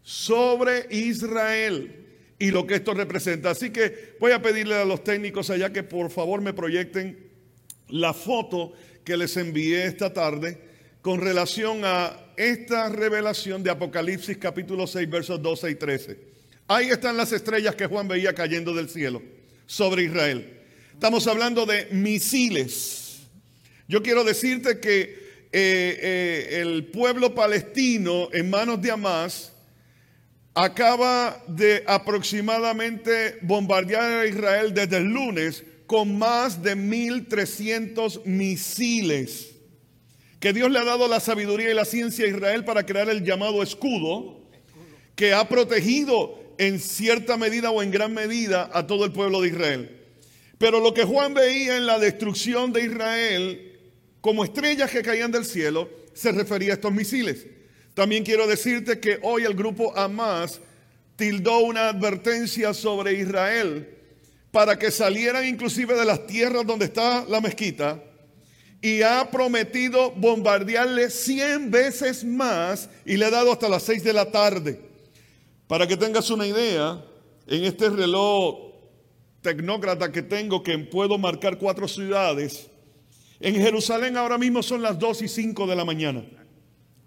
Sobre 0.03 0.87
Israel 0.91 2.02
y 2.43 2.51
lo 2.51 2.67
que 2.67 2.75
esto 2.75 2.93
representa. 2.93 3.51
Así 3.51 3.71
que 3.71 4.17
voy 4.19 4.33
a 4.33 4.43
pedirle 4.43 4.75
a 4.75 4.85
los 4.85 5.05
técnicos 5.05 5.49
allá 5.49 5.73
que 5.73 5.85
por 5.85 6.11
favor 6.11 6.41
me 6.41 6.53
proyecten 6.53 7.31
la 7.89 8.13
foto 8.13 8.73
que 9.05 9.17
les 9.17 9.37
envié 9.37 9.85
esta 9.85 10.13
tarde 10.13 10.59
con 11.03 11.21
relación 11.21 11.83
a 11.85 12.33
esta 12.37 12.89
revelación 12.89 13.63
de 13.63 13.71
Apocalipsis 13.71 14.39
capítulo 14.39 14.89
6 14.89 15.09
versos 15.09 15.41
12 15.41 15.71
y 15.71 15.75
13. 15.77 16.19
Ahí 16.67 16.89
están 16.89 17.17
las 17.17 17.31
estrellas 17.31 17.77
que 17.77 17.87
Juan 17.87 18.09
veía 18.09 18.35
cayendo 18.35 18.75
del 18.75 18.89
cielo 18.89 19.23
sobre 19.67 20.03
Israel. 20.03 20.63
Estamos 20.95 21.29
hablando 21.29 21.65
de 21.65 21.87
misiles. 21.93 23.21
Yo 23.87 24.03
quiero 24.03 24.25
decirte 24.25 24.81
que 24.81 25.03
eh, 25.53 25.53
eh, 25.53 26.61
el 26.61 26.87
pueblo 26.87 27.37
palestino 27.37 28.31
en 28.33 28.51
manos 28.51 28.83
de 28.83 28.91
Hamas 28.91 29.52
acaba 30.55 31.43
de 31.47 31.83
aproximadamente 31.87 33.39
bombardear 33.43 34.21
a 34.21 34.27
Israel 34.27 34.75
desde 34.75 34.99
el 34.99 35.05
lunes 35.05 35.65
con 35.87 36.17
más 36.19 36.63
de 36.63 36.77
1.300 36.77 38.25
misiles. 38.25 39.57
Que 40.41 40.53
Dios 40.53 40.71
le 40.71 40.79
ha 40.79 40.85
dado 40.85 41.09
la 41.09 41.21
sabiduría 41.21 41.71
y 41.71 41.75
la 41.75 41.85
ciencia 41.85 42.25
a 42.25 42.29
Israel 42.29 42.65
para 42.65 42.85
crear 42.85 43.09
el 43.09 43.25
llamado 43.25 43.63
escudo, 43.63 44.41
que 45.15 45.33
ha 45.33 45.49
protegido 45.49 46.39
en 46.59 46.81
cierta 46.81 47.37
medida 47.37 47.71
o 47.71 47.83
en 47.83 47.91
gran 47.91 48.13
medida 48.13 48.71
a 48.73 48.87
todo 48.87 49.05
el 49.05 49.13
pueblo 49.13 49.41
de 49.41 49.49
Israel. 49.49 49.99
Pero 50.59 50.81
lo 50.81 50.95
que 50.95 51.05
Juan 51.05 51.35
veía 51.35 51.77
en 51.77 51.87
la 51.87 51.99
destrucción 51.99 52.73
de 52.73 52.85
Israel 52.85 53.81
como 54.21 54.45
estrellas 54.45 54.91
que 54.91 55.03
caían 55.03 55.33
del 55.33 55.45
cielo 55.45 55.91
se 56.15 56.31
refería 56.33 56.73
a 56.73 56.75
estos 56.75 56.93
misiles. 56.93 57.47
También 57.95 58.25
quiero 58.25 58.47
decirte 58.47 59.01
que 59.01 59.19
hoy 59.23 59.45
el 59.45 59.55
grupo 59.55 59.97
Hamas 59.97 60.61
tildó 61.17 61.59
una 61.61 61.91
advertencia 61.91 62.73
sobre 62.73 63.15
Israel 63.15 63.89
para 64.51 64.79
que 64.79 64.91
salieran 64.91 65.47
inclusive 65.47 65.95
de 65.95 66.05
las 66.05 66.27
tierras 66.27 66.67
donde 66.67 66.87
está 66.87 67.25
la 67.29 67.41
mezquita 67.41 68.03
y 68.81 69.03
ha 69.03 69.31
prometido 69.31 70.11
bombardearle 70.13 71.11
100 71.11 71.71
veces 71.71 72.25
más 72.25 72.89
y 73.05 73.17
le 73.17 73.27
ha 73.27 73.31
dado 73.31 73.53
hasta 73.53 73.69
las 73.69 73.83
6 73.85 74.03
de 74.03 74.13
la 74.13 74.31
tarde. 74.31 74.81
Para 75.69 75.87
que 75.87 75.97
tengas 75.97 76.31
una 76.31 76.47
idea, 76.47 77.03
en 77.47 77.65
este 77.65 77.89
reloj 77.89 78.73
tecnócrata 79.43 80.11
que 80.11 80.23
tengo 80.23 80.63
que 80.63 80.77
puedo 80.79 81.19
marcar 81.19 81.59
cuatro 81.59 81.87
ciudades, 81.87 82.69
en 83.39 83.55
Jerusalén 83.55 84.17
ahora 84.17 84.39
mismo 84.39 84.63
son 84.63 84.83
las 84.83 84.99
2 84.99 85.23
y 85.23 85.29
5 85.29 85.67
de 85.67 85.77
la 85.77 85.85
mañana 85.85 86.42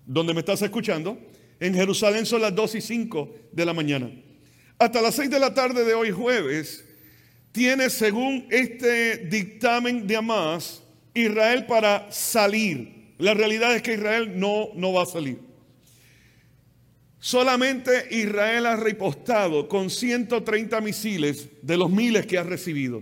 donde 0.05 0.33
me 0.33 0.39
estás 0.41 0.61
escuchando, 0.61 1.17
en 1.59 1.73
Jerusalén 1.73 2.25
son 2.25 2.41
las 2.41 2.53
2 2.53 2.75
y 2.75 2.81
5 2.81 3.35
de 3.51 3.65
la 3.65 3.73
mañana. 3.73 4.11
Hasta 4.77 5.01
las 5.01 5.15
6 5.15 5.29
de 5.29 5.39
la 5.39 5.53
tarde 5.53 5.85
de 5.85 5.93
hoy 5.93 6.11
jueves, 6.11 6.83
tiene 7.51 7.89
según 7.89 8.47
este 8.49 9.17
dictamen 9.17 10.05
de 10.05 10.17
Hamas, 10.17 10.83
Israel 11.13 11.65
para 11.65 12.11
salir. 12.11 13.13
La 13.17 13.33
realidad 13.33 13.73
es 13.73 13.81
que 13.81 13.93
Israel 13.93 14.37
no, 14.37 14.69
no 14.75 14.91
va 14.91 15.03
a 15.03 15.05
salir. 15.05 15.39
Solamente 17.19 18.07
Israel 18.11 18.65
ha 18.65 18.75
repostado 18.75 19.67
con 19.67 19.89
130 19.89 20.79
misiles 20.81 21.47
de 21.61 21.77
los 21.77 21.89
miles 21.89 22.25
que 22.25 22.37
ha 22.37 22.43
recibido. 22.43 23.01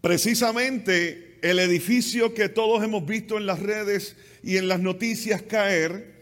Precisamente 0.00 1.38
el 1.42 1.58
edificio 1.58 2.34
que 2.34 2.48
todos 2.48 2.84
hemos 2.84 3.04
visto 3.06 3.36
en 3.36 3.46
las 3.46 3.58
redes 3.58 4.16
y 4.42 4.56
en 4.56 4.68
las 4.68 4.80
noticias 4.80 5.42
caer 5.42 6.14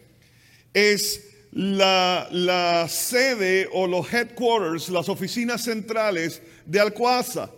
es 0.73 1.23
la, 1.51 2.87
sede 2.89 3.67
o 3.71 3.87
los 3.87 4.11
headquarters, 4.13 4.89
las 4.89 5.09
oficinas 5.09 5.63
centrales 5.63 6.41
de 6.65 6.79
Alcoaza, 6.79 7.49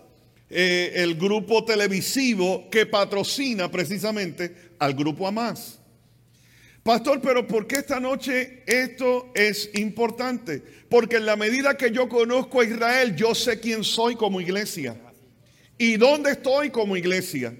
eh, 0.49 0.91
el 0.95 1.15
grupo 1.15 1.63
televisivo 1.65 2.69
que 2.69 2.85
patrocina 2.85 3.69
precisamente 3.69 4.55
al 4.79 4.93
grupo 4.93 5.27
Hamas. 5.27 5.79
Pastor, 6.83 7.21
pero 7.21 7.45
¿por 7.45 7.67
qué 7.67 7.77
esta 7.77 7.99
noche 7.99 8.63
esto 8.65 9.31
es 9.35 9.69
importante? 9.75 10.63
Porque 10.89 11.17
en 11.17 11.25
la 11.25 11.35
medida 11.35 11.77
que 11.77 11.91
yo 11.91 12.07
conozco 12.07 12.61
a 12.61 12.65
Israel, 12.65 13.15
yo 13.15 13.35
sé 13.35 13.59
quién 13.59 13.83
soy 13.83 14.15
como 14.15 14.41
iglesia 14.41 14.95
y 15.77 15.97
dónde 15.97 16.31
estoy 16.31 16.69
como 16.69 16.95
iglesia. 16.97 17.53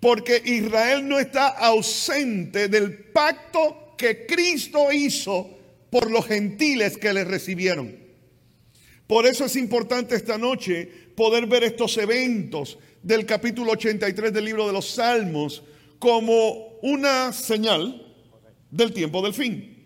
Porque 0.00 0.42
Israel 0.44 1.06
no 1.06 1.18
está 1.18 1.48
ausente 1.48 2.68
del 2.68 3.10
pacto 3.12 3.94
que 3.98 4.26
Cristo 4.26 4.90
hizo 4.90 5.46
por 5.90 6.10
los 6.10 6.26
gentiles 6.26 6.96
que 6.96 7.12
le 7.12 7.24
recibieron. 7.24 7.94
Por 9.06 9.26
eso 9.26 9.44
es 9.44 9.56
importante 9.56 10.14
esta 10.14 10.38
noche 10.38 10.88
poder 11.14 11.46
ver 11.46 11.64
estos 11.64 11.98
eventos 11.98 12.78
del 13.02 13.26
capítulo 13.26 13.72
83 13.72 14.32
del 14.32 14.44
libro 14.44 14.66
de 14.66 14.72
los 14.72 14.88
Salmos 14.88 15.62
como 15.98 16.78
una 16.82 17.32
señal 17.32 18.06
del 18.70 18.92
tiempo 18.92 19.20
del 19.20 19.34
fin. 19.34 19.76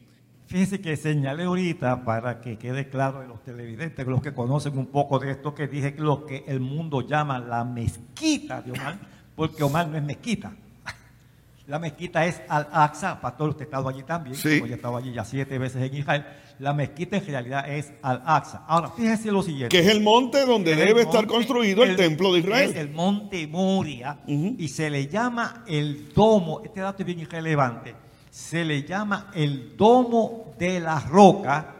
Fíjense 0.47 0.81
que 0.81 0.97
señalé 0.97 1.45
ahorita 1.45 2.05
para 2.05 2.41
que 2.41 2.59
quede 2.59 2.89
claro 2.89 3.23
en 3.23 3.29
los 3.29 3.43
televidentes, 3.43 4.07
los 4.07 4.23
que 4.23 4.35
conocen 4.35 4.79
un 4.79 4.87
poco 4.87 5.19
de 5.19 5.33
esto, 5.33 5.55
que 5.55 5.67
dije 5.67 5.95
lo 5.99 6.27
que 6.27 6.45
el 6.47 6.61
mundo 6.61 7.01
llama 7.01 7.41
la 7.41 7.65
mezquita 7.65 8.63
de 8.63 8.73
Omar 8.73 9.14
porque 9.37 9.63
Omar 9.63 9.89
no 9.89 9.97
es 9.97 10.03
mezquita. 10.03 10.53
La 11.67 11.79
mezquita 11.79 12.25
es 12.27 12.41
Al-Aqsa, 12.49 13.21
pastor, 13.21 13.51
usted 13.51 13.63
ha 13.63 13.65
estado 13.65 13.89
allí 13.89 14.03
también, 14.03 14.37
sí. 14.37 14.61
yo 14.61 14.67
he 14.67 14.75
estado 14.75 14.97
allí 14.97 15.13
ya 15.13 15.25
siete 15.25 15.59
veces 15.59 15.83
en 15.83 15.97
Israel. 15.97 16.27
La 16.59 16.73
mezquita 16.73 17.17
en 17.17 17.27
realidad 17.27 17.69
es 17.69 17.93
Al-Aqsa. 18.03 18.65
Ahora, 18.69 18.91
fíjese 18.91 19.33
lo 19.33 19.43
siguiente. 19.43 19.77
Que 19.77 19.83
es 19.83 19.89
el 19.89 20.03
monte 20.03 20.47
donde 20.47 20.77
debe 20.77 21.03
estar 21.03 21.27
construido 21.27 21.83
el, 21.83 21.97
templo 21.97 22.33
de 22.33 22.41
Israel. 22.41 22.71
Es 22.71 22.77
el 22.77 22.91
monte 22.91 23.47
Moria 23.47 24.19
y 24.27 24.69
se 24.69 24.91
le 24.91 25.09
llama 25.09 25.65
el 25.67 26.13
domo, 26.15 26.61
este 26.65 26.81
dato 26.81 27.03
es 27.03 27.07
bien 27.07 27.21
irrelevante, 27.21 27.95
se 28.31 28.65
le 28.65 28.83
llama 28.83 29.31
el 29.35 29.77
domo 29.77 30.55
de 30.59 30.81
la 30.81 31.01
roca 31.01 31.75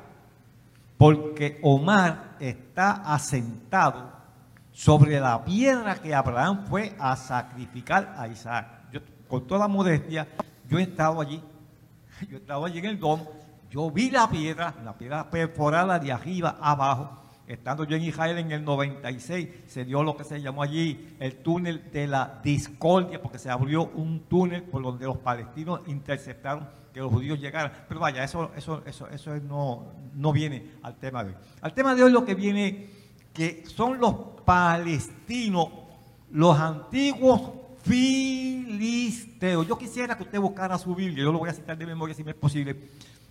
porque 0.97 1.59
Omar 1.63 2.37
está 2.41 3.03
asentado 3.13 4.14
sobre 4.75 5.21
la 5.21 5.43
piedra 5.45 5.95
que 5.95 6.15
Abraham 6.15 6.67
fue 6.67 6.95
a 6.99 7.17
sacrificar 7.17 8.15
a 8.19 8.29
Isaac. 8.29 8.67
Con 9.29 9.47
toda 9.47 9.69
modestia, 9.69 10.29
yo 10.69 10.79
he 10.79 10.83
estado 10.83 11.21
allí, 11.21 11.43
yo 12.29 12.37
he 12.37 12.41
estado 12.41 12.67
allí 12.67 12.81
en 12.81 12.85
el 12.85 12.99
domo, 12.99 13.27
yo 13.71 13.91
vi 13.91 14.11
la 14.11 14.29
piedra, 14.29 14.75
la 14.85 14.93
piedra 14.93 15.31
perforada 15.31 15.99
de 15.99 16.13
arriba 16.13 16.59
abajo, 16.61 17.25
Estando 17.47 17.85
yo 17.85 17.97
en 17.97 18.05
Israel 18.05 18.39
en 18.39 18.53
el 18.53 18.65
96, 18.65 19.49
se 19.67 19.85
dio 19.85 20.03
lo 20.03 20.17
que 20.17 20.25
se 20.25 20.41
llamó 20.41 20.63
allí 20.63 21.15
el 21.21 21.37
túnel 21.43 21.91
de 21.93 22.07
la 22.07 22.41
discordia, 22.43 23.21
porque 23.21 23.39
se 23.39 23.51
abrió 23.51 23.85
un 23.85 24.21
túnel 24.21 24.63
por 24.63 24.83
donde 24.83 25.05
los 25.05 25.19
palestinos 25.19 25.81
interceptaron 25.87 26.67
que 26.95 27.01
los 27.01 27.13
judíos 27.13 27.39
llegaran. 27.39 27.71
Pero 27.87 28.01
vaya, 28.01 28.25
eso, 28.25 28.51
eso, 28.57 28.83
eso, 28.87 29.09
eso 29.09 29.37
no, 29.37 29.93
no 30.15 30.33
viene 30.33 30.71
al 30.83 30.97
tema 30.97 31.23
de 31.23 31.31
hoy. 31.31 31.37
Al 31.61 31.75
tema 31.75 31.95
de 31.95 32.05
hoy 32.05 32.13
lo 32.13 32.25
que 32.25 32.35
viene, 32.35 32.89
que 33.35 33.65
son 33.67 34.01
los 34.01 34.34
palestinos, 34.45 35.69
los 36.31 36.59
antiguos 36.59 37.43
filisteos. 37.83 39.67
Yo 39.67 39.77
quisiera 39.79 40.17
que 40.17 40.25
usted 40.25 40.39
buscara 40.41 40.79
su 40.79 40.95
Biblia, 40.95 41.25
yo 41.25 41.33
lo 41.33 41.39
voy 41.39 41.51
a 41.51 41.53
citar 41.53 41.77
de 41.77 41.87
memoria 41.87 42.15
si 42.15 42.25
me 42.25 42.33
es 42.33 42.37
posible. 42.37 42.77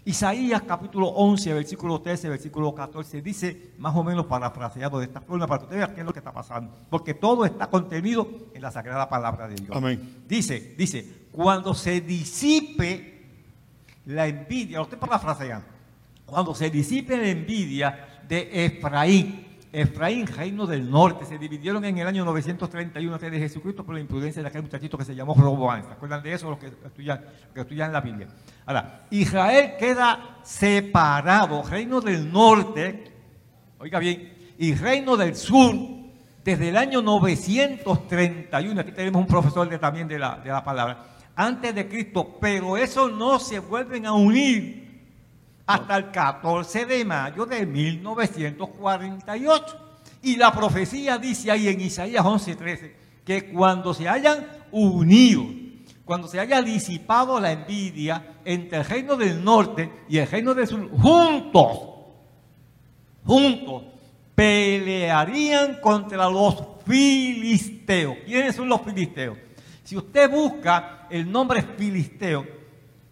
Isaías 0.05 0.61
capítulo 0.63 1.07
11, 1.07 1.53
versículo 1.53 2.01
13, 2.01 2.27
versículo 2.27 2.75
14, 2.75 3.21
dice 3.21 3.71
más 3.77 3.95
o 3.95 4.03
menos 4.03 4.25
parafraseado 4.25 4.99
de 4.99 5.05
esta 5.05 5.21
forma 5.21 5.47
para 5.47 5.59
que 5.59 5.63
usted 5.65 5.77
vea 5.77 5.93
qué 5.93 6.01
es 6.01 6.05
lo 6.05 6.11
que 6.11 6.19
está 6.19 6.33
pasando. 6.33 6.75
Porque 6.89 7.13
todo 7.13 7.45
está 7.45 7.67
contenido 7.67 8.27
en 8.53 8.61
la 8.61 8.69
sagrada 8.69 9.07
palabra 9.07 9.47
de 9.47 9.55
Dios. 9.55 9.75
Amén. 9.75 10.23
Dice, 10.27 10.75
dice, 10.77 11.27
cuando 11.31 11.73
se 11.73 12.01
disipe 12.01 13.27
la 14.05 14.27
envidia, 14.27 14.77
lo 14.79 14.83
estoy 14.83 14.99
parafraseando, 14.99 15.67
cuando 16.25 16.53
se 16.53 16.69
disipe 16.69 17.15
la 17.15 17.29
envidia 17.29 18.21
de 18.27 18.65
Efraín, 18.65 19.42
Efraín, 19.73 20.27
reino 20.27 20.67
del 20.67 20.87
norte, 20.87 21.25
se 21.25 21.39
dividieron 21.39 21.83
en 21.83 21.97
el 21.97 22.05
año 22.05 22.23
931 22.25 23.11
antes 23.11 23.31
de 23.31 23.39
Jesucristo 23.39 23.83
por 23.83 23.95
la 23.95 24.01
imprudencia 24.01 24.39
de 24.43 24.47
aquel 24.47 24.61
muchachito 24.61 24.99
que 24.99 25.03
se 25.03 25.15
llamó 25.15 25.33
Roboán. 25.33 25.83
¿Se 25.83 25.91
acuerdan 25.91 26.21
de 26.21 26.31
eso 26.31 26.47
los 26.51 26.59
que 26.59 26.67
estudian, 26.67 27.25
los 27.55 27.71
la 27.71 27.99
Biblia? 27.99 28.27
Ahora, 28.67 29.07
Israel 29.09 29.73
queda 29.79 30.37
separado, 30.43 31.63
reino 31.63 32.01
del 32.01 32.31
norte, 32.31 33.11
oiga 33.79 33.97
bien, 33.97 34.53
y 34.59 34.75
reino 34.75 35.17
del 35.17 35.35
sur, 35.35 35.75
desde 36.45 36.69
el 36.69 36.77
año 36.77 37.01
931, 37.01 38.79
aquí 38.79 38.91
tenemos 38.91 39.21
un 39.21 39.27
profesor 39.27 39.67
también 39.79 40.07
de 40.07 40.19
la, 40.19 40.35
de 40.35 40.51
la 40.51 40.63
palabra, 40.63 41.03
antes 41.35 41.73
de 41.73 41.89
Cristo, 41.89 42.37
pero 42.39 42.77
eso 42.77 43.09
no 43.09 43.39
se 43.39 43.57
vuelven 43.57 44.05
a 44.05 44.13
unir 44.13 44.82
hasta 45.65 45.97
el 45.97 46.11
14 46.11 46.85
de 46.85 47.05
mayo 47.05 47.45
de 47.45 47.65
1948. 47.65 49.79
Y 50.23 50.37
la 50.37 50.53
profecía 50.53 51.17
dice 51.17 51.51
ahí 51.51 51.67
en 51.67 51.81
Isaías 51.81 52.23
11:13 52.23 52.95
que 53.25 53.51
cuando 53.51 53.93
se 53.93 54.07
hayan 54.07 54.45
unido, 54.71 55.43
cuando 56.05 56.27
se 56.27 56.39
haya 56.39 56.61
disipado 56.61 57.39
la 57.39 57.51
envidia 57.51 58.35
entre 58.43 58.79
el 58.79 58.85
reino 58.85 59.15
del 59.15 59.43
norte 59.43 59.91
y 60.09 60.17
el 60.17 60.27
reino 60.27 60.53
del 60.53 60.67
sur, 60.67 60.89
juntos, 60.91 61.79
juntos, 63.25 63.83
pelearían 64.35 65.79
contra 65.79 66.29
los 66.29 66.61
filisteos. 66.85 68.17
¿Quiénes 68.25 68.55
son 68.55 68.67
los 68.67 68.81
filisteos? 68.81 69.37
Si 69.83 69.95
usted 69.95 70.29
busca 70.29 71.07
el 71.09 71.31
nombre 71.31 71.61
filisteo, 71.61 72.45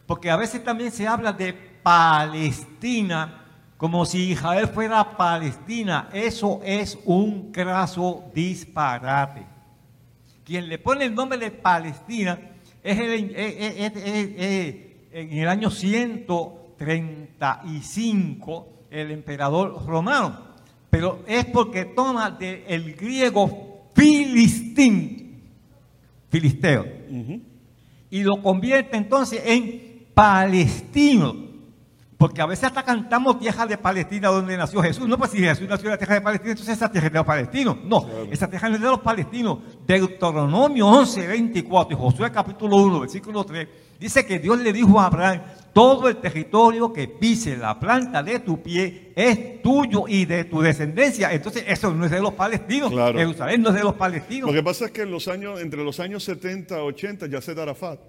porque 0.06 0.30
a 0.30 0.36
veces 0.36 0.64
también 0.64 0.92
se 0.92 1.08
habla 1.08 1.32
de 1.32 1.71
Palestina, 1.84 3.46
como 3.78 4.06
si 4.06 4.32
Israel 4.32 4.68
fuera 4.68 5.18
Palestina. 5.18 6.10
Eso 6.14 6.62
es 6.64 6.98
un 7.06 7.52
craso 7.52 8.24
disparate. 8.34 9.46
Quien 10.44 10.70
le 10.70 10.78
pone 10.78 11.06
el 11.06 11.16
nombre 11.16 11.38
de 11.38 11.52
Palestina 11.52 12.40
es, 12.84 13.00
el, 13.00 13.34
es, 13.36 13.94
es, 13.96 14.76
en 15.12 15.38
el 15.38 15.48
año 15.48 15.70
135 15.70 18.68
el 18.90 19.12
emperador 19.12 19.86
romano, 19.86 20.40
pero 20.90 21.24
es 21.26 21.46
porque 21.46 21.86
toma 21.86 22.32
del 22.32 22.96
griego 22.96 23.92
filistín, 23.96 25.42
filisteo, 26.30 26.86
y 28.10 28.24
lo 28.24 28.42
convierte 28.42 28.98
entonces 28.98 29.42
en 29.46 30.08
palestino. 30.14 31.51
Porque 32.22 32.40
a 32.40 32.46
veces 32.46 32.66
hasta 32.66 32.84
cantamos 32.84 33.40
tierra 33.40 33.66
de 33.66 33.80
Palestina 33.80 34.28
donde 34.28 34.56
nació 34.56 34.80
Jesús. 34.84 35.08
No, 35.08 35.18
pues 35.18 35.32
si 35.32 35.40
Jesús 35.40 35.68
nació 35.68 35.88
en 35.88 35.94
la 35.94 35.98
tierra 35.98 36.14
de 36.14 36.22
Palestina, 36.22 36.52
entonces 36.52 36.78
esa 36.78 36.92
tierra 36.92 37.08
es 37.08 37.14
de 37.14 37.18
los 37.18 37.26
palestinos. 37.26 37.78
No, 37.84 38.04
Claro. 38.04 38.28
esa 38.30 38.48
tierra 38.48 38.70
no 38.70 38.76
es 38.76 38.82
de 38.82 38.88
los 38.88 39.00
palestinos. 39.00 39.58
Deuteronomio 39.88 40.86
11, 40.86 41.26
24 41.26 41.98
y 41.98 42.00
Josué 42.00 42.32
capítulo 42.32 42.78
1, 42.78 43.00
versículo 43.00 43.44
3, 43.44 43.68
dice 44.00 44.24
que 44.24 44.38
Dios 44.38 44.60
le 44.60 44.72
dijo 44.72 45.00
a 45.00 45.08
Abraham, 45.08 45.42
todo 45.74 46.10
el 46.10 46.18
territorio 46.18 46.94
que 46.94 47.08
pise 47.08 47.58
la 47.58 47.80
planta 47.80 48.22
de 48.22 48.38
tu 48.42 48.62
pie 48.62 49.14
es 49.16 49.64
tuyo 49.64 50.04
y 50.08 50.26
de 50.26 50.44
tu 50.44 50.62
descendencia. 50.62 51.34
Entonces 51.34 51.64
eso 51.66 51.92
no 51.92 52.06
es 52.06 52.12
de 52.12 52.22
los 52.22 52.34
palestinos. 52.34 52.92
Claro. 52.92 53.18
Jerusalén 53.18 53.64
no 53.64 53.70
es 53.70 53.76
de 53.76 53.84
los 53.84 53.96
palestinos. 53.96 54.48
Lo 54.50 54.54
que 54.54 54.62
pasa 54.62 54.86
es 54.86 54.92
que 54.92 55.02
en 55.02 55.10
los 55.12 55.28
años, 55.28 55.60
entre 55.60 55.84
los 55.84 56.00
años 56.00 56.24
70 56.24 56.76
y 56.78 56.82
80, 56.82 57.26
Yasser 57.26 57.60
Arafat, 57.60 58.00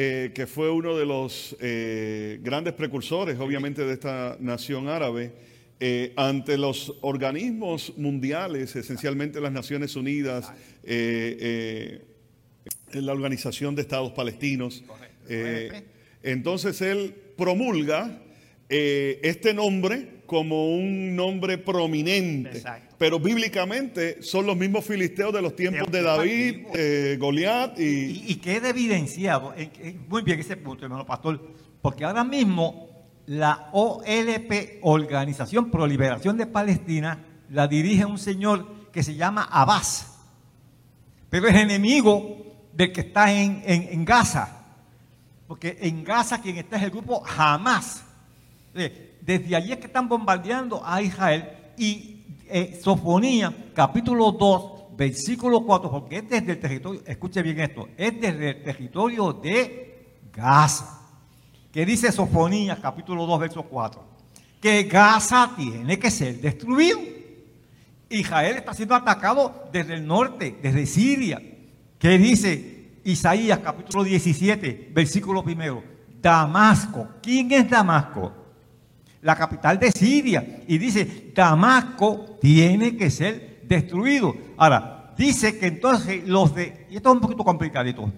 eh, 0.00 0.30
que 0.32 0.46
fue 0.46 0.70
uno 0.70 0.96
de 0.96 1.04
los 1.04 1.56
eh, 1.58 2.38
grandes 2.40 2.72
precursores, 2.74 3.36
obviamente, 3.40 3.84
de 3.84 3.94
esta 3.94 4.36
nación 4.38 4.86
árabe, 4.86 5.32
eh, 5.80 6.12
ante 6.14 6.56
los 6.56 6.94
organismos 7.00 7.92
mundiales, 7.96 8.76
esencialmente 8.76 9.40
las 9.40 9.50
Naciones 9.50 9.96
Unidas, 9.96 10.52
la 12.92 13.12
Organización 13.12 13.74
de 13.74 13.82
Estados 13.82 14.12
Palestinos, 14.12 14.84
entonces 16.22 16.80
él 16.80 17.12
promulga 17.36 18.22
este 18.68 19.52
nombre 19.52 20.17
como 20.28 20.74
un 20.76 21.16
nombre 21.16 21.56
prominente. 21.56 22.50
Exacto. 22.58 22.94
Pero 22.98 23.18
bíblicamente 23.18 24.22
son 24.22 24.44
los 24.44 24.56
mismos 24.58 24.84
filisteos 24.84 25.32
de 25.32 25.40
los 25.40 25.56
tiempos 25.56 25.90
de 25.90 26.02
David, 26.02 26.66
eh, 26.74 27.16
Goliat 27.18 27.78
y... 27.80 27.82
Y, 27.82 28.24
y 28.28 28.34
queda 28.36 28.68
evidenciado, 28.68 29.54
en- 29.56 29.72
en- 29.80 30.06
muy 30.06 30.20
bien 30.20 30.38
ese 30.38 30.58
punto, 30.58 30.84
hermano 30.84 31.06
pastor, 31.06 31.40
porque 31.80 32.04
ahora 32.04 32.24
mismo 32.24 32.90
la 33.26 33.70
OLP, 33.72 34.80
Organización 34.82 35.70
Pro 35.70 35.86
Liberación 35.86 36.36
de 36.36 36.46
Palestina, 36.46 37.24
la 37.50 37.66
dirige 37.66 38.04
un 38.04 38.18
señor 38.18 38.90
que 38.92 39.02
se 39.02 39.14
llama 39.14 39.48
Abbas, 39.50 40.18
pero 41.30 41.48
es 41.48 41.54
enemigo 41.56 42.36
del 42.74 42.92
que 42.92 43.00
está 43.00 43.32
en, 43.32 43.62
en- 43.64 43.88
en 43.92 44.04
Gaza, 44.04 44.66
porque 45.46 45.78
en 45.80 46.04
Gaza 46.04 46.42
quien 46.42 46.58
está 46.58 46.76
es 46.76 46.82
el 46.82 46.90
grupo 46.90 47.22
Hamas. 47.26 48.04
Eh, 48.74 49.07
Desde 49.20 49.56
allí 49.56 49.72
es 49.72 49.78
que 49.78 49.86
están 49.86 50.08
bombardeando 50.08 50.82
a 50.84 51.02
Israel 51.02 51.48
y 51.76 52.18
eh, 52.48 52.80
Sofonía, 52.82 53.54
capítulo 53.74 54.32
2, 54.32 54.96
versículo 54.96 55.60
4, 55.64 55.90
porque 55.90 56.16
es 56.18 56.28
desde 56.28 56.52
el 56.52 56.60
territorio, 56.60 57.02
escuche 57.06 57.42
bien 57.42 57.60
esto, 57.60 57.88
es 57.96 58.20
desde 58.20 58.50
el 58.50 58.62
territorio 58.62 59.32
de 59.32 60.16
Gaza. 60.32 60.94
Que 61.70 61.84
dice 61.84 62.10
Sofonía, 62.10 62.78
capítulo 62.80 63.26
2, 63.26 63.40
verso 63.40 63.62
4, 63.62 64.02
que 64.60 64.84
Gaza 64.84 65.52
tiene 65.56 65.98
que 65.98 66.10
ser 66.10 66.40
destruido. 66.40 66.98
Israel 68.08 68.56
está 68.56 68.72
siendo 68.72 68.94
atacado 68.94 69.68
desde 69.70 69.94
el 69.94 70.06
norte, 70.06 70.58
desde 70.62 70.86
Siria. 70.86 71.40
¿Qué 71.98 72.16
dice 72.16 73.00
Isaías 73.04 73.58
capítulo 73.58 74.02
17, 74.04 74.90
versículo 74.94 75.44
primero? 75.44 75.82
Damasco. 76.20 77.08
¿Quién 77.22 77.52
es 77.52 77.68
Damasco? 77.68 78.32
La 79.28 79.36
capital 79.36 79.78
de 79.78 79.92
Siria. 79.92 80.62
Y 80.66 80.78
dice, 80.78 81.32
Damasco 81.34 82.38
tiene 82.40 82.96
que 82.96 83.10
ser 83.10 83.60
destruido. 83.68 84.34
Ahora, 84.56 85.12
dice 85.18 85.58
que 85.58 85.66
entonces 85.66 86.26
los 86.26 86.54
de... 86.54 86.86
Y 86.88 86.96
esto 86.96 87.10
es 87.10 87.14
un 87.16 87.20
poquito 87.20 87.44
complicadito, 87.44 88.10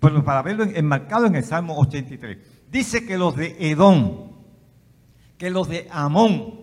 pero 0.00 0.24
para 0.24 0.42
verlo 0.42 0.64
en- 0.64 0.76
enmarcado 0.76 1.26
en 1.26 1.36
el 1.36 1.44
Salmo 1.44 1.78
83. 1.78 2.38
Dice 2.68 3.06
que 3.06 3.16
los 3.16 3.36
de 3.36 3.54
Edom, 3.60 4.32
que 5.38 5.50
los 5.50 5.68
de 5.68 5.86
Amón 5.88 6.62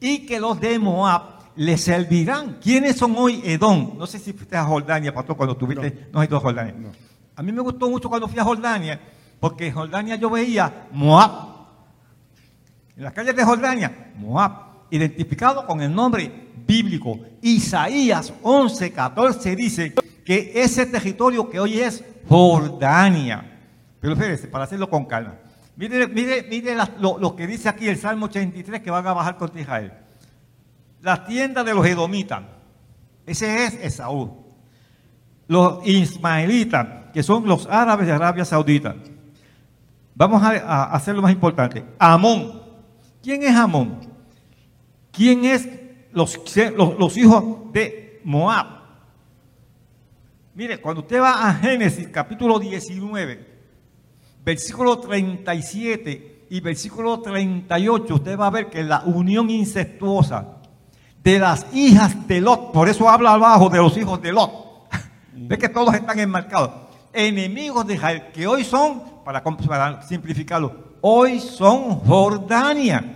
y 0.00 0.20
que 0.24 0.40
los 0.40 0.58
de 0.58 0.78
Moab 0.78 1.52
le 1.56 1.76
servirán. 1.76 2.56
¿Quiénes 2.62 2.96
son 2.96 3.14
hoy 3.18 3.42
Edom? 3.44 3.98
No 3.98 4.06
sé 4.06 4.18
si 4.18 4.32
fuiste 4.32 4.56
a 4.56 4.64
Jordania, 4.64 5.12
pastor, 5.12 5.36
cuando 5.36 5.52
estuviste, 5.52 6.08
no, 6.10 6.20
has 6.20 6.26
ido 6.26 6.38
a 6.38 6.40
Jordania. 6.40 6.74
No. 6.74 6.88
A 7.34 7.42
mí 7.42 7.52
me 7.52 7.60
gustó 7.60 7.90
mucho 7.90 8.08
cuando 8.08 8.28
fui 8.28 8.38
a 8.38 8.44
Jordania, 8.44 8.98
porque 9.38 9.66
en 9.66 9.74
Jordania 9.74 10.16
yo 10.16 10.30
veía 10.30 10.86
Moab. 10.90 11.55
En 12.96 13.04
las 13.04 13.12
calles 13.12 13.36
de 13.36 13.44
Jordania, 13.44 14.12
Moab, 14.16 14.52
identificado 14.90 15.66
con 15.66 15.80
el 15.82 15.94
nombre 15.94 16.48
bíblico. 16.66 17.18
Isaías 17.42 18.32
11, 18.42 18.92
14 18.92 19.54
dice 19.56 19.94
que 20.24 20.52
ese 20.54 20.86
territorio 20.86 21.48
que 21.50 21.60
hoy 21.60 21.78
es 21.78 22.02
Jordania. 22.28 23.58
Pero 24.00 24.14
espérese, 24.14 24.48
para 24.48 24.64
hacerlo 24.64 24.88
con 24.88 25.04
calma. 25.04 25.34
Mire, 25.76 26.06
mire, 26.08 26.46
mire 26.48 26.74
las- 26.74 26.90
lo, 26.98 27.36
que 27.36 27.46
dice 27.46 27.68
aquí 27.68 27.86
el 27.86 27.98
Salmo 27.98 28.26
83 28.26 28.80
que 28.80 28.90
van 28.90 29.06
a 29.06 29.12
bajar 29.12 29.36
contra 29.36 29.60
Israel. 29.60 29.92
La 31.02 31.26
tienda 31.26 31.62
de 31.62 31.74
los 31.74 31.86
edomitas. 31.86 32.42
Ese 33.26 33.64
es 33.66 33.74
Esaú. 33.74 34.42
Los 35.48 35.86
ismaelitas, 35.86 37.12
que 37.12 37.22
son 37.22 37.46
los 37.46 37.66
árabes 37.66 38.06
de 38.06 38.12
Arabia 38.14 38.44
Saudita. 38.44 38.96
Vamos 40.14 40.42
a 40.42 40.84
hacer 40.84 41.14
lo 41.14 41.20
más 41.22 41.30
importante. 41.32 41.84
Amón. 41.98 42.65
¿Quién 43.26 43.42
es 43.42 43.56
Amón? 43.56 43.98
¿Quién 45.10 45.44
es 45.44 45.68
los, 46.12 46.38
los, 46.76 47.16
hijos 47.16 47.72
de 47.72 48.20
Moab. 48.22 48.66
Mire, 50.54 50.80
cuando 50.80 51.00
usted 51.00 51.20
va 51.20 51.48
a 51.48 51.54
Génesis 51.54 52.06
capítulo 52.06 52.60
19, 52.60 53.44
versículo 54.44 55.00
37 55.00 56.46
y 56.50 56.60
versículo 56.60 57.18
38, 57.18 58.14
usted 58.14 58.38
va 58.38 58.46
a 58.46 58.50
ver 58.50 58.70
que 58.70 58.84
la 58.84 59.00
unión 59.00 59.50
incestuosa 59.50 60.58
de 61.20 61.40
las 61.40 61.66
hijas 61.74 62.28
de 62.28 62.40
Lot, 62.40 62.70
por 62.70 62.88
eso 62.88 63.10
habla 63.10 63.32
abajo 63.32 63.68
de 63.68 63.78
los 63.78 63.96
hijos 63.96 64.22
de 64.22 64.30
Lot, 64.30 64.88
ve 65.32 65.58
que 65.58 65.68
todos 65.68 65.92
están 65.96 66.20
enmarcados, 66.20 66.70
enemigos 67.12 67.88
de 67.88 67.94
Israel, 67.94 68.28
que 68.32 68.46
hoy 68.46 68.62
son, 68.62 69.02
para 69.24 69.42
simplificarlo, 70.02 70.94
hoy 71.00 71.40
son 71.40 71.98
Jordania. 71.98 73.14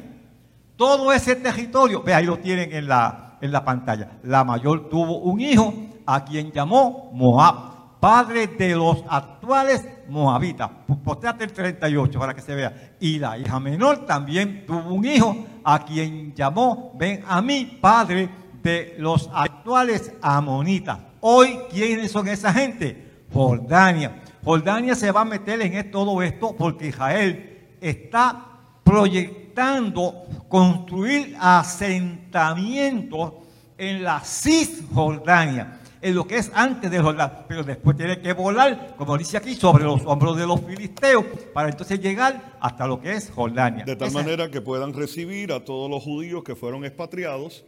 Todo 0.81 1.13
ese 1.13 1.37
territorio, 1.37 2.03
ve 2.03 2.15
ahí 2.15 2.25
lo 2.25 2.39
tienen 2.39 2.73
en 2.73 2.89
la, 2.89 3.37
en 3.43 3.53
la 3.53 3.63
pantalla. 3.63 4.13
La 4.23 4.45
mayor 4.45 4.89
tuvo 4.89 5.19
un 5.19 5.39
hijo 5.39 5.75
a 6.07 6.25
quien 6.25 6.51
llamó 6.53 7.11
Moab, 7.13 8.01
padre 8.01 8.47
de 8.47 8.75
los 8.75 9.05
actuales 9.07 9.87
moabitas. 10.09 10.71
Posteate 11.05 11.45
el 11.45 11.53
38 11.53 12.19
para 12.19 12.33
que 12.33 12.41
se 12.41 12.55
vea. 12.55 12.95
Y 12.99 13.19
la 13.19 13.37
hija 13.37 13.61
menor 13.61 14.07
también 14.07 14.65
tuvo 14.67 14.95
un 14.95 15.05
hijo 15.05 15.37
a 15.65 15.85
quien 15.85 16.35
llamó 16.35 16.93
Ben 16.95 17.25
a 17.29 17.43
mí, 17.43 17.77
padre 17.79 18.31
de 18.63 18.95
los 18.97 19.29
actuales 19.35 20.15
amonitas. 20.23 20.99
Hoy, 21.21 21.59
¿quiénes 21.71 22.11
son 22.11 22.27
esa 22.27 22.55
gente? 22.55 23.27
Jordania. 23.31 24.23
Jordania 24.43 24.95
se 24.95 25.13
va 25.13 25.21
a 25.21 25.27
meter 25.27 25.61
en 25.61 25.91
todo 25.91 26.23
esto 26.23 26.57
porque 26.57 26.87
Israel 26.87 27.69
está 27.83 28.47
proyectando 28.83 30.25
construir 30.51 31.37
asentamientos 31.41 33.33
en 33.79 34.03
la 34.03 34.21
Cisjordania, 34.21 35.81
en 36.03 36.15
lo 36.17 36.27
que 36.27 36.39
es 36.39 36.51
antes 36.53 36.91
de 36.91 36.99
Jordán, 36.99 37.45
pero 37.47 37.63
después 37.63 37.97
tiene 37.97 38.21
que 38.21 38.33
volar, 38.33 38.97
como 38.99 39.17
dice 39.17 39.37
aquí, 39.37 39.55
sobre 39.55 39.85
los 39.85 40.03
hombros 40.05 40.37
de 40.37 40.47
los 40.49 40.61
filisteos, 40.61 41.25
para 41.55 41.69
entonces 41.69 42.01
llegar 42.01 42.57
hasta 42.61 42.87
lo 42.89 43.01
que 43.01 43.13
es 43.13 43.31
Jordania. 43.31 43.85
De 43.85 43.95
tal 43.95 44.11
manera 44.11 44.51
que 44.51 44.61
puedan 44.61 44.93
recibir 44.93 45.53
a 45.53 45.65
todos 45.65 45.89
los 45.89 46.03
judíos 46.03 46.43
que 46.43 46.57
fueron 46.57 46.85
expatriados 46.85 47.65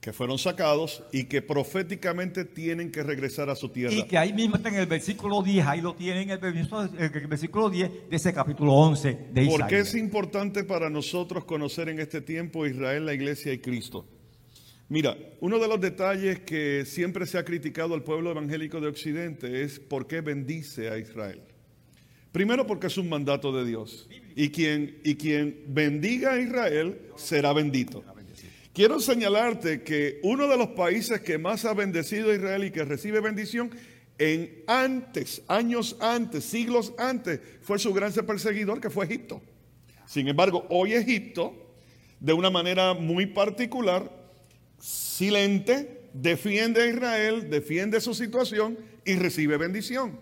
que 0.00 0.14
fueron 0.14 0.38
sacados 0.38 1.02
y 1.12 1.24
que 1.24 1.42
proféticamente 1.42 2.46
tienen 2.46 2.90
que 2.90 3.02
regresar 3.02 3.50
a 3.50 3.54
su 3.54 3.68
tierra. 3.68 3.94
Y 3.94 4.04
que 4.04 4.16
ahí 4.16 4.32
mismo 4.32 4.56
está 4.56 4.70
en 4.70 4.76
el 4.76 4.86
versículo 4.86 5.42
10, 5.42 5.66
ahí 5.66 5.82
lo 5.82 5.94
tienen 5.94 6.30
en 6.30 6.38
el, 6.42 7.26
versículo 7.26 7.68
10 7.68 8.08
de 8.08 8.16
ese 8.16 8.32
capítulo 8.32 8.72
11 8.72 9.08
de 9.32 9.42
Isaías. 9.42 9.60
¿Por 9.60 9.68
qué 9.68 9.80
es 9.80 9.94
importante 9.94 10.64
para 10.64 10.88
nosotros 10.88 11.44
conocer 11.44 11.90
en 11.90 12.00
este 12.00 12.22
tiempo 12.22 12.66
Israel, 12.66 13.04
la 13.04 13.12
iglesia 13.12 13.52
y 13.52 13.58
Cristo? 13.58 14.06
Mira, 14.88 15.16
uno 15.40 15.58
de 15.58 15.68
los 15.68 15.80
detalles 15.80 16.40
que 16.40 16.84
siempre 16.86 17.26
se 17.26 17.38
ha 17.38 17.44
criticado 17.44 17.94
al 17.94 18.02
pueblo 18.02 18.30
evangélico 18.30 18.80
de 18.80 18.88
Occidente 18.88 19.62
es 19.62 19.78
por 19.78 20.06
qué 20.06 20.22
bendice 20.22 20.88
a 20.88 20.98
Israel. 20.98 21.42
Primero 22.32 22.66
porque 22.66 22.86
es 22.86 22.96
un 22.96 23.08
mandato 23.08 23.52
de 23.52 23.64
Dios. 23.64 24.08
Y 24.34 24.48
quien, 24.50 24.98
y 25.04 25.16
quien 25.16 25.64
bendiga 25.68 26.32
a 26.32 26.40
Israel 26.40 26.98
será 27.16 27.52
bendito. 27.52 28.02
Quiero 28.72 29.00
señalarte 29.00 29.82
que 29.82 30.20
uno 30.22 30.46
de 30.46 30.56
los 30.56 30.68
países 30.68 31.20
que 31.22 31.38
más 31.38 31.64
ha 31.64 31.74
bendecido 31.74 32.30
a 32.30 32.34
Israel 32.34 32.64
y 32.64 32.70
que 32.70 32.84
recibe 32.84 33.20
bendición 33.20 33.70
en 34.18 34.62
antes, 34.66 35.42
años 35.48 35.96
antes, 35.98 36.44
siglos 36.44 36.92
antes, 36.96 37.40
fue 37.62 37.78
su 37.78 37.92
gran 37.92 38.12
perseguidor 38.12 38.80
que 38.80 38.90
fue 38.90 39.06
Egipto. 39.06 39.42
Sin 40.06 40.28
embargo, 40.28 40.66
hoy 40.68 40.92
Egipto, 40.92 41.74
de 42.20 42.32
una 42.32 42.50
manera 42.50 42.94
muy 42.94 43.26
particular, 43.26 44.10
silente, 44.78 46.08
defiende 46.12 46.82
a 46.82 46.86
Israel, 46.86 47.50
defiende 47.50 48.00
su 48.00 48.14
situación 48.14 48.78
y 49.04 49.14
recibe 49.14 49.56
bendición. 49.56 50.20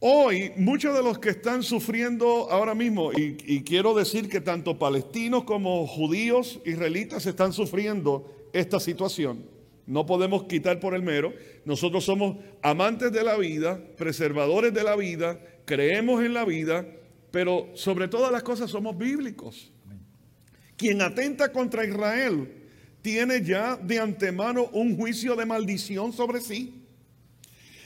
Hoy 0.00 0.52
muchos 0.56 0.94
de 0.94 1.02
los 1.02 1.18
que 1.18 1.30
están 1.30 1.64
sufriendo 1.64 2.48
ahora 2.52 2.72
mismo, 2.72 3.10
y, 3.12 3.62
quiero 3.62 3.94
decir 3.94 4.28
que 4.28 4.40
tanto 4.40 4.78
palestinos 4.78 5.42
como 5.42 5.88
judíos, 5.88 6.60
israelitas 6.64 7.26
están 7.26 7.52
sufriendo 7.52 8.32
esta 8.52 8.78
situación. 8.78 9.44
No 9.86 10.06
podemos 10.06 10.44
quitar 10.44 10.78
por 10.78 10.94
el 10.94 11.02
mero. 11.02 11.32
Nosotros 11.64 12.04
somos 12.04 12.36
amantes 12.62 13.10
de 13.10 13.24
la 13.24 13.36
vida, 13.36 13.82
preservadores 13.96 14.72
de 14.72 14.84
la 14.84 14.94
vida, 14.94 15.40
creemos 15.64 16.22
en 16.22 16.32
la 16.32 16.44
vida, 16.44 16.86
pero 17.32 17.68
sobre 17.74 18.06
todas 18.06 18.30
las 18.30 18.44
cosas 18.44 18.70
somos 18.70 18.96
bíblicos. 18.96 19.72
Quien 20.76 21.02
atenta 21.02 21.50
contra 21.50 21.84
Israel 21.84 22.68
tiene 23.02 23.42
ya 23.42 23.76
de 23.76 23.98
antemano 23.98 24.68
un 24.72 24.96
juicio 24.96 25.34
de 25.34 25.44
maldición 25.44 26.12
sobre 26.12 26.40
sí. 26.40 26.77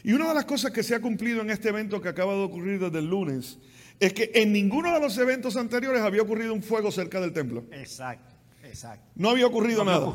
Y 0.05 0.13
una 0.13 0.29
de 0.29 0.35
las 0.35 0.45
cosas 0.45 0.73
que 0.73 0.83
se 0.83 0.95
ha 0.95 1.01
cumplido 1.01 1.43
en 1.43 1.51
este 1.51 1.69
evento 1.69 2.01
que 2.01 2.09
acaba 2.09 2.35
de 2.35 2.43
ocurrir 2.43 2.81
desde 2.81 2.99
el 2.99 3.07
lunes 3.07 3.59
es 4.01 4.13
que 4.13 4.33
en 4.35 4.53
ninguno 4.53 4.93
de 4.93 5.01
los 5.01 5.17
eventos 5.19 5.57
anteriores 5.57 6.03
había 6.03 6.23
ocurrido 6.23 6.53
un 6.53 6.63
fuego 6.63 6.91
cerca 6.91 7.21
del 7.21 7.33
templo. 7.33 7.65
Exacto, 7.71 8.35
exacto. 8.65 9.07
No 9.15 9.31
había 9.31 9.47
ocurrido 9.47 9.85
nada. 9.85 10.13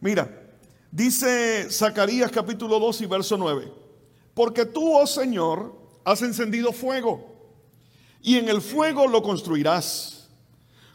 Mira, 0.00 0.50
dice 0.90 1.70
Zacarías 1.70 2.30
capítulo 2.30 2.78
2 2.78 3.00
y 3.00 3.06
verso 3.06 3.38
9. 3.38 3.72
Porque 4.34 4.66
tú, 4.66 4.96
oh 4.96 5.06
Señor, 5.06 5.74
has 6.04 6.20
encendido 6.22 6.72
fuego 6.72 7.32
y 8.20 8.36
en 8.36 8.48
el 8.48 8.60
fuego 8.60 9.06
lo 9.06 9.22
construirás. 9.22 10.28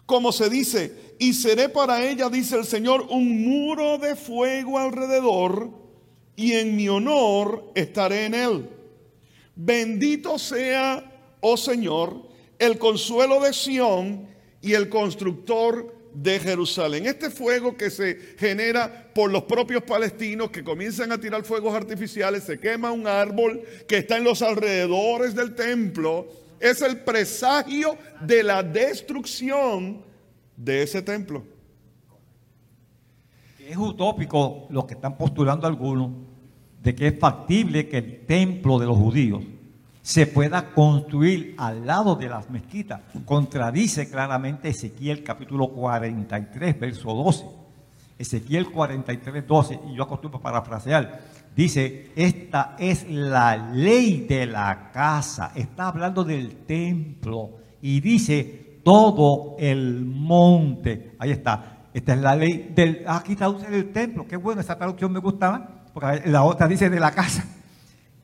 Como 0.06 0.32
se 0.32 0.50
dice, 0.50 1.16
y 1.20 1.34
seré 1.34 1.70
para 1.70 2.06
ella, 2.06 2.30
dice 2.30 2.56
el 2.56 2.66
Señor, 2.66 3.08
un 3.10 3.44
muro 3.44 3.98
de 3.98 4.16
fuego 4.16 4.78
alrededor 4.78 5.87
y 6.38 6.54
en 6.54 6.76
mi 6.76 6.88
honor 6.88 7.72
estaré 7.76 8.28
en 8.28 8.36
él. 8.36 8.70
Bendito 9.56 10.38
sea, 10.38 11.04
oh 11.42 11.58
Señor, 11.58 12.30
el 12.60 12.78
consuelo 12.78 13.42
de 13.42 13.52
Sión 13.52 14.28
y 14.62 14.74
el 14.74 14.88
constructor 14.88 15.96
de 16.14 16.40
Jerusalén. 16.40 17.08
Este 17.08 17.32
fuego 17.32 17.76
que 17.76 17.90
se 17.90 18.36
genera 18.38 19.12
por 19.16 19.32
los 19.32 19.44
propios 19.44 19.82
palestinos 19.82 20.52
que 20.52 20.64
comienzan 20.64 21.12
a 21.12 21.20
tirar 21.20 21.44
fuegos 21.44 21.74
artificiales, 21.74 22.44
se 22.44 22.60
quema 22.60 22.92
un 22.92 23.08
árbol 23.08 23.64
que 23.88 23.98
está 23.98 24.18
en 24.18 24.24
los 24.24 24.44
alrededores 24.44 25.34
del 25.34 25.56
templo, 25.56 26.28
es 26.60 26.84
el 26.84 27.00
presagio 27.00 27.98
de 28.22 28.44
la 28.44 28.62
destrucción 28.62 30.04
de 30.56 30.84
ese 30.84 31.02
templo. 31.02 31.44
Es 33.68 33.76
utópico 33.76 34.68
lo 34.70 34.86
que 34.86 34.94
están 34.94 35.18
postulando 35.18 35.66
algunos 35.66 36.27
de 36.88 36.96
que 36.96 37.08
es 37.08 37.20
factible 37.20 37.90
que 37.90 37.98
el 37.98 38.26
templo 38.26 38.80
de 38.80 38.86
los 38.86 38.96
judíos 38.96 39.44
se 40.02 40.26
pueda 40.26 40.74
construir 40.74 41.54
al 41.58 41.86
lado 41.86 42.16
de 42.16 42.30
las 42.30 42.50
mezquitas. 42.50 43.02
Contradice 43.26 44.10
claramente 44.10 44.70
Ezequiel 44.70 45.22
capítulo 45.22 45.68
43, 45.68 46.80
verso 46.80 47.14
12. 47.14 47.46
Ezequiel 48.18 48.72
43, 48.72 49.46
12, 49.46 49.80
y 49.92 49.96
yo 49.96 50.04
acostumbro 50.04 50.40
parafrasear, 50.40 51.20
dice, 51.54 52.12
esta 52.16 52.78
es 52.80 53.06
la 53.10 53.58
ley 53.58 54.26
de 54.26 54.46
la 54.46 54.90
casa, 54.94 55.52
está 55.56 55.90
hablando 55.90 56.24
del 56.24 56.56
templo, 56.66 57.50
y 57.82 58.00
dice, 58.00 58.80
todo 58.82 59.58
el 59.60 60.06
monte, 60.06 61.16
ahí 61.20 61.32
está, 61.32 61.90
esta 61.94 62.14
es 62.14 62.22
la 62.22 62.36
ley 62.36 62.72
del, 62.74 63.04
aquí 63.06 63.36
traduce 63.36 63.70
del 63.70 63.92
templo, 63.92 64.26
qué 64.26 64.38
bueno, 64.38 64.62
esa 64.62 64.78
traducción 64.78 65.12
me 65.12 65.20
gustaba, 65.20 65.77
porque 66.00 66.30
la 66.30 66.44
otra 66.44 66.68
dice 66.68 66.92
de 66.92 67.00
la 67.00 67.10
casa. 67.10 67.44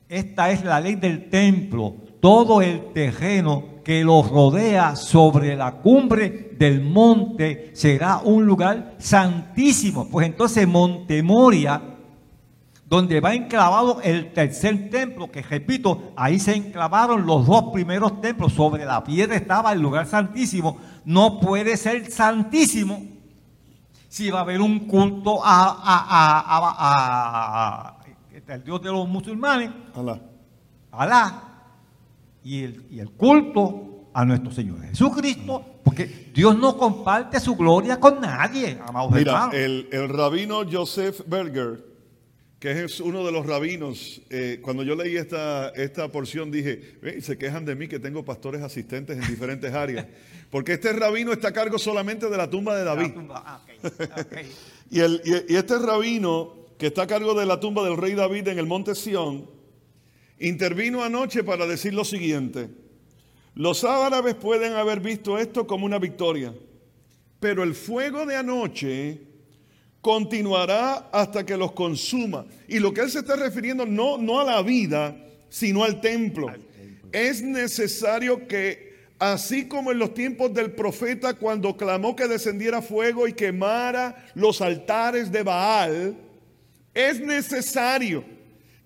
Esta 0.08 0.52
es 0.52 0.62
la 0.62 0.78
ley 0.78 0.94
del 0.94 1.28
templo, 1.28 1.92
todo 2.20 2.62
el 2.62 2.92
terreno 2.92 3.82
que 3.82 4.04
lo 4.04 4.22
rodea 4.22 4.94
sobre 4.94 5.56
la 5.56 5.72
cumbre 5.72 6.52
del 6.56 6.80
monte 6.82 7.72
será 7.74 8.18
un 8.18 8.46
lugar 8.46 8.94
santísimo. 8.98 10.08
Pues 10.08 10.24
entonces 10.28 10.68
Montemoria, 10.68 11.82
donde 12.86 13.18
va 13.18 13.34
enclavado 13.34 14.00
el 14.02 14.32
tercer 14.32 14.88
templo, 14.88 15.32
que 15.32 15.42
repito, 15.42 16.12
ahí 16.14 16.38
se 16.38 16.54
enclavaron 16.54 17.26
los 17.26 17.44
dos 17.44 17.72
primeros 17.72 18.20
templos, 18.20 18.52
sobre 18.52 18.84
la 18.84 19.02
piedra 19.02 19.34
estaba 19.34 19.72
el 19.72 19.80
lugar 19.80 20.06
santísimo, 20.06 20.78
no 21.04 21.40
puede 21.40 21.76
ser 21.76 22.08
santísimo 22.12 23.13
si 24.14 24.30
va 24.30 24.38
a 24.38 24.42
haber 24.42 24.60
un 24.60 24.86
culto 24.86 25.40
a, 25.42 25.88
el 28.46 28.62
Dios 28.62 28.80
de 28.80 28.92
los 28.92 29.08
musulmanes, 29.08 29.72
Alá, 29.92 30.20
Alá 30.92 31.42
y, 32.44 32.62
el, 32.62 32.86
y 32.92 33.00
el 33.00 33.10
culto 33.10 34.10
a 34.14 34.24
nuestro 34.24 34.52
Señor 34.52 34.80
Jesucristo, 34.82 35.80
porque 35.82 36.30
Dios 36.32 36.56
no 36.56 36.76
comparte 36.76 37.40
su 37.40 37.56
gloria 37.56 37.98
con 37.98 38.20
nadie, 38.20 38.78
Mira, 39.10 39.50
el, 39.52 39.88
el 39.90 40.08
rabino 40.08 40.60
Joseph 40.70 41.22
Berger, 41.26 41.84
que 42.64 42.82
es 42.84 42.98
uno 43.00 43.26
de 43.26 43.30
los 43.30 43.44
rabinos, 43.44 44.22
eh, 44.30 44.58
cuando 44.62 44.82
yo 44.84 44.96
leí 44.96 45.18
esta, 45.18 45.68
esta 45.76 46.10
porción 46.10 46.50
dije, 46.50 46.96
"Eh, 47.02 47.20
se 47.20 47.36
quejan 47.36 47.66
de 47.66 47.74
mí 47.74 47.88
que 47.88 47.98
tengo 47.98 48.24
pastores 48.24 48.62
asistentes 48.62 49.18
en 49.18 49.26
diferentes 49.28 49.70
áreas, 49.74 50.06
porque 50.48 50.72
este 50.72 50.90
rabino 50.94 51.30
está 51.34 51.48
a 51.48 51.52
cargo 51.52 51.76
solamente 51.78 52.26
de 52.30 52.36
la 52.38 52.48
tumba 52.48 52.74
de 52.74 52.84
David. 52.84 53.12
Tumba. 53.12 53.42
Ah. 53.44 53.60
Y, 54.90 55.00
el- 55.00 55.20
y- 55.26 55.52
y 55.52 55.56
este 55.56 55.78
rabino 55.78 56.54
que 56.78 56.86
está 56.86 57.02
a 57.02 57.06
cargo 57.06 57.34
de 57.34 57.44
la 57.44 57.60
tumba 57.60 57.84
del 57.84 57.98
rey 57.98 58.14
David 58.14 58.48
en 58.48 58.58
el 58.58 58.64
monte 58.66 58.94
Sión, 58.94 59.46
intervino 60.38 61.04
anoche 61.04 61.44
para 61.44 61.66
decir 61.66 61.92
lo 61.92 62.06
siguiente, 62.06 62.70
los 63.54 63.84
árabes 63.84 64.36
pueden 64.36 64.72
haber 64.72 65.00
visto 65.00 65.36
esto 65.38 65.66
como 65.66 65.84
una 65.84 65.98
victoria, 65.98 66.54
pero 67.40 67.62
el 67.62 67.74
fuego 67.74 68.24
de 68.24 68.36
anoche 68.36 69.20
continuará 70.04 71.08
hasta 71.10 71.46
que 71.46 71.56
los 71.56 71.72
consuma. 71.72 72.44
Y 72.68 72.78
lo 72.78 72.92
que 72.92 73.00
él 73.00 73.10
se 73.10 73.20
está 73.20 73.36
refiriendo 73.36 73.86
no, 73.86 74.18
no 74.18 74.38
a 74.38 74.44
la 74.44 74.60
vida, 74.60 75.16
sino 75.48 75.82
al 75.82 76.02
templo. 76.02 76.52
Es 77.10 77.40
necesario 77.40 78.46
que, 78.46 78.98
así 79.18 79.66
como 79.66 79.92
en 79.92 79.98
los 79.98 80.12
tiempos 80.12 80.52
del 80.52 80.72
profeta, 80.72 81.32
cuando 81.32 81.74
clamó 81.74 82.14
que 82.14 82.28
descendiera 82.28 82.82
fuego 82.82 83.26
y 83.26 83.32
quemara 83.32 84.26
los 84.34 84.60
altares 84.60 85.32
de 85.32 85.42
Baal, 85.42 86.14
es 86.92 87.18
necesario 87.20 88.24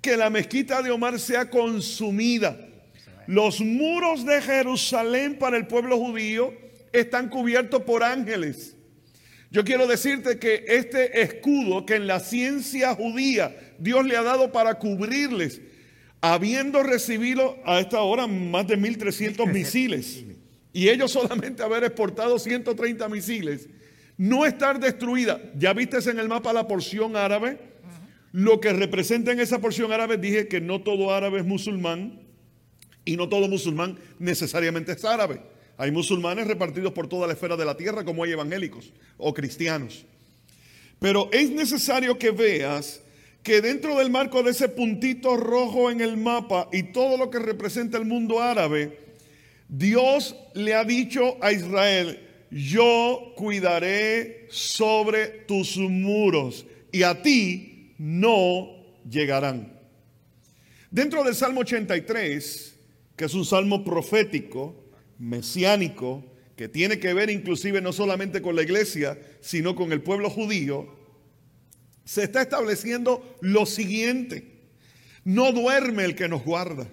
que 0.00 0.16
la 0.16 0.31
mezquita 0.31 0.83
de 0.83 0.92
Omar 0.92 1.18
sea 1.18 1.50
consumida. 1.50 2.57
Los 3.26 3.61
muros 3.61 4.24
de 4.24 4.40
Jerusalén 4.40 5.37
para 5.37 5.57
el 5.57 5.66
pueblo 5.66 5.98
judío 5.98 6.54
están 6.92 7.28
cubiertos 7.28 7.83
por 7.83 8.04
ángeles. 8.04 8.78
Yo 9.51 9.65
quiero 9.65 9.87
decirte 9.87 10.39
que 10.39 10.65
este 10.69 11.23
escudo 11.23 11.87
que 11.87 11.95
en 11.95 12.07
la 12.07 12.21
ciencia 12.21 12.95
judía 12.95 13.57
Dios 13.79 14.05
le 14.05 14.17
ha 14.17 14.23
dado 14.23 14.53
para 14.53 14.75
cubrirles, 14.79 15.63
habiendo 16.21 16.83
recibido 16.83 17.57
a 17.65 17.81
esta 17.81 18.03
hora 18.03 18.27
más 18.27 18.67
de 18.67 18.77
1.300 18.79 19.47
misiles, 19.53 20.25
y 20.73 20.89
ellos 20.89 21.13
solamente 21.13 21.63
haber 21.63 21.85
exportado 21.85 22.39
130 22.39 23.09
misiles, 23.09 23.69
no 24.19 24.45
estar 24.45 24.79
destruida. 24.79 25.41
Ya 25.57 25.73
viste 25.73 25.99
en 26.11 26.19
el 26.19 26.29
mapa 26.29 26.53
la 26.53 26.69
porción 26.69 27.17
árabe, 27.17 27.59
lo 28.33 28.61
que 28.61 28.73
representa 28.73 29.33
en 29.33 29.41
esa 29.41 29.61
porción 29.61 29.91
árabe, 29.93 30.19
dije 30.19 30.49
que 30.49 30.61
no 30.61 30.83
todo 30.83 31.15
árabe 31.15 31.39
es 31.39 31.47
musulmán, 31.47 32.21
y 33.07 33.17
no 33.17 33.31
todo 33.31 33.49
musulmán 33.49 33.99
necesariamente 34.19 34.93
es 34.93 35.05
árabe. 35.07 35.41
Hay 35.79 35.93
musulmanes 35.93 36.49
repartidos 36.49 36.93
por 36.93 37.09
toda 37.09 37.29
la 37.29 37.35
esfera 37.35 37.57
de 37.57 37.64
la 37.64 37.77
tierra, 37.77 38.05
como 38.05 38.25
hay 38.25 38.33
evangélicos 38.33 38.93
o 39.17 39.33
cristianos. 39.33 40.05
Pero 40.99 41.31
es 41.33 41.51
necesario 41.51 42.19
que 42.19 42.33
veas 42.33 43.01
que 43.45 43.61
dentro 43.61 43.97
del 43.97 44.11
marco 44.11 44.43
de 44.43 44.51
ese 44.51 44.69
puntito 44.69 45.37
rojo 45.37 45.91
en 45.91 46.01
el 46.01 46.17
mapa 46.17 46.69
y 46.73 46.83
todo 46.93 47.17
lo 47.17 47.31
que 47.31 47.38
representa 47.38 47.97
el 47.97 48.05
mundo 48.05 48.43
árabe, 48.43 48.99
Dios 49.69 50.35
le 50.55 50.75
ha 50.75 50.83
dicho 50.83 51.37
a 51.41 51.53
Israel, 51.53 52.27
yo 52.51 53.35
cuidaré 53.37 54.49
sobre 54.51 55.27
tus 55.47 55.77
muros 55.77 56.67
y 56.91 57.05
a 57.05 57.23
ti 57.23 57.95
no 57.99 58.69
llegarán. 59.09 59.79
Dentro 60.91 61.23
del 61.23 61.37
Salmo 61.37 61.61
83, 61.61 62.75
que 63.14 63.27
es 63.27 63.35
un 63.35 63.45
salmo 63.45 63.85
profético, 63.85 64.88
mesiánico, 65.18 66.24
que 66.57 66.68
tiene 66.68 66.98
que 66.98 67.14
ver 67.14 67.31
inclusive 67.31 67.81
no 67.81 67.92
solamente 67.92 68.42
con 68.42 68.57
la 68.57 68.62
iglesia, 68.62 69.18
sino 69.40 69.74
con 69.74 69.92
el 69.92 70.02
pueblo 70.02 70.31
judío, 70.31 70.96
se 72.04 72.24
está 72.24 72.42
estableciendo 72.42 73.37
lo 73.40 73.66
siguiente. 73.66 74.59
No 75.24 75.52
duerme 75.52 76.04
el 76.04 76.14
que 76.14 76.28
nos 76.28 76.42
guarda. 76.42 76.88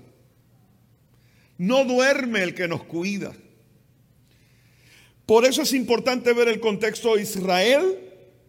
No 1.58 1.86
duerme 1.86 2.44
el 2.44 2.54
que 2.54 2.68
nos 2.68 2.84
cuida. 2.84 3.34
Por 5.26 5.46
eso 5.46 5.62
es 5.64 5.74
importante 5.74 6.34
ver 6.34 6.50
el 6.50 6.60
contexto 6.60 7.18
Israel 7.18 7.98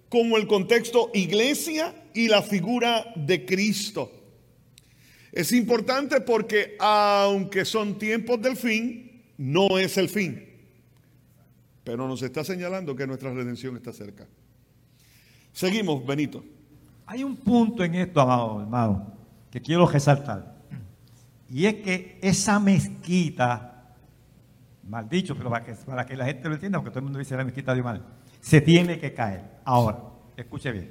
como 0.09 0.37
el 0.37 0.47
contexto 0.47 1.11
iglesia 1.15 1.95
y 2.15 2.29
la 2.29 2.43
figura 2.43 3.13
de 3.17 3.47
Cristo. 3.47 4.13
Es 5.33 5.53
importante 5.53 6.21
porque 6.21 6.77
aunque 6.79 7.65
son 7.65 7.99
tiempos 7.99 8.43
del 8.43 8.57
fin, 8.57 9.06
no 9.39 9.79
es 9.79 9.97
el 9.97 10.09
fin. 10.09 10.45
Pero 11.85 12.09
nos 12.09 12.23
está 12.23 12.43
señalando 12.43 12.97
que 12.97 13.07
nuestra 13.07 13.33
redención 13.33 13.77
está 13.77 13.93
cerca. 13.93 14.27
Seguimos, 15.53 16.05
Benito. 16.05 16.45
Hay 17.07 17.23
un 17.23 17.37
punto 17.37 17.85
en 17.85 17.95
esto, 17.95 18.21
amado 18.21 18.61
hermano, 18.61 19.13
que 19.51 19.61
quiero 19.61 19.87
resaltar. 19.87 20.57
Y 21.49 21.67
es 21.67 21.77
que 21.77 22.19
esa 22.21 22.59
mezquita, 22.59 23.95
mal 24.89 25.09
dicho, 25.09 25.37
pero 25.37 25.51
para 25.51 26.05
que, 26.05 26.17
la 26.17 26.25
gente 26.25 26.49
lo 26.49 26.55
entienda, 26.55 26.79
porque 26.79 26.91
todo 26.91 26.99
el 26.99 27.05
mundo 27.05 27.19
dice 27.19 27.37
la 27.37 27.45
mezquita 27.45 27.75
de 27.75 27.83
mal, 27.83 28.05
se 28.41 28.61
tiene 28.61 28.99
que 28.99 29.15
caer. 29.15 29.43
Ahora, 29.65 29.99
escuche 30.37 30.73
bien. 30.73 30.91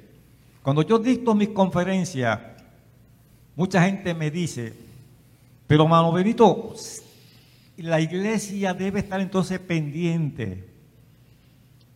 Cuando 0.62 0.82
yo 0.82 0.98
dicto 0.98 1.34
mis 1.34 1.50
conferencias, 1.50 2.40
mucha 3.54 3.82
gente 3.84 4.14
me 4.14 4.30
dice, 4.30 4.72
pero 5.66 5.84
hermano 5.84 6.10
Benito, 6.10 6.74
la 7.82 8.00
iglesia 8.00 8.74
debe 8.74 9.00
estar 9.00 9.20
entonces 9.20 9.58
pendiente 9.58 10.68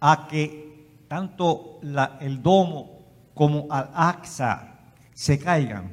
a 0.00 0.26
que 0.28 0.86
tanto 1.08 1.78
la- 1.82 2.18
el 2.20 2.42
domo 2.42 3.00
como 3.34 3.66
al 3.70 3.90
AXA 3.94 4.78
se 5.14 5.38
caigan. 5.38 5.92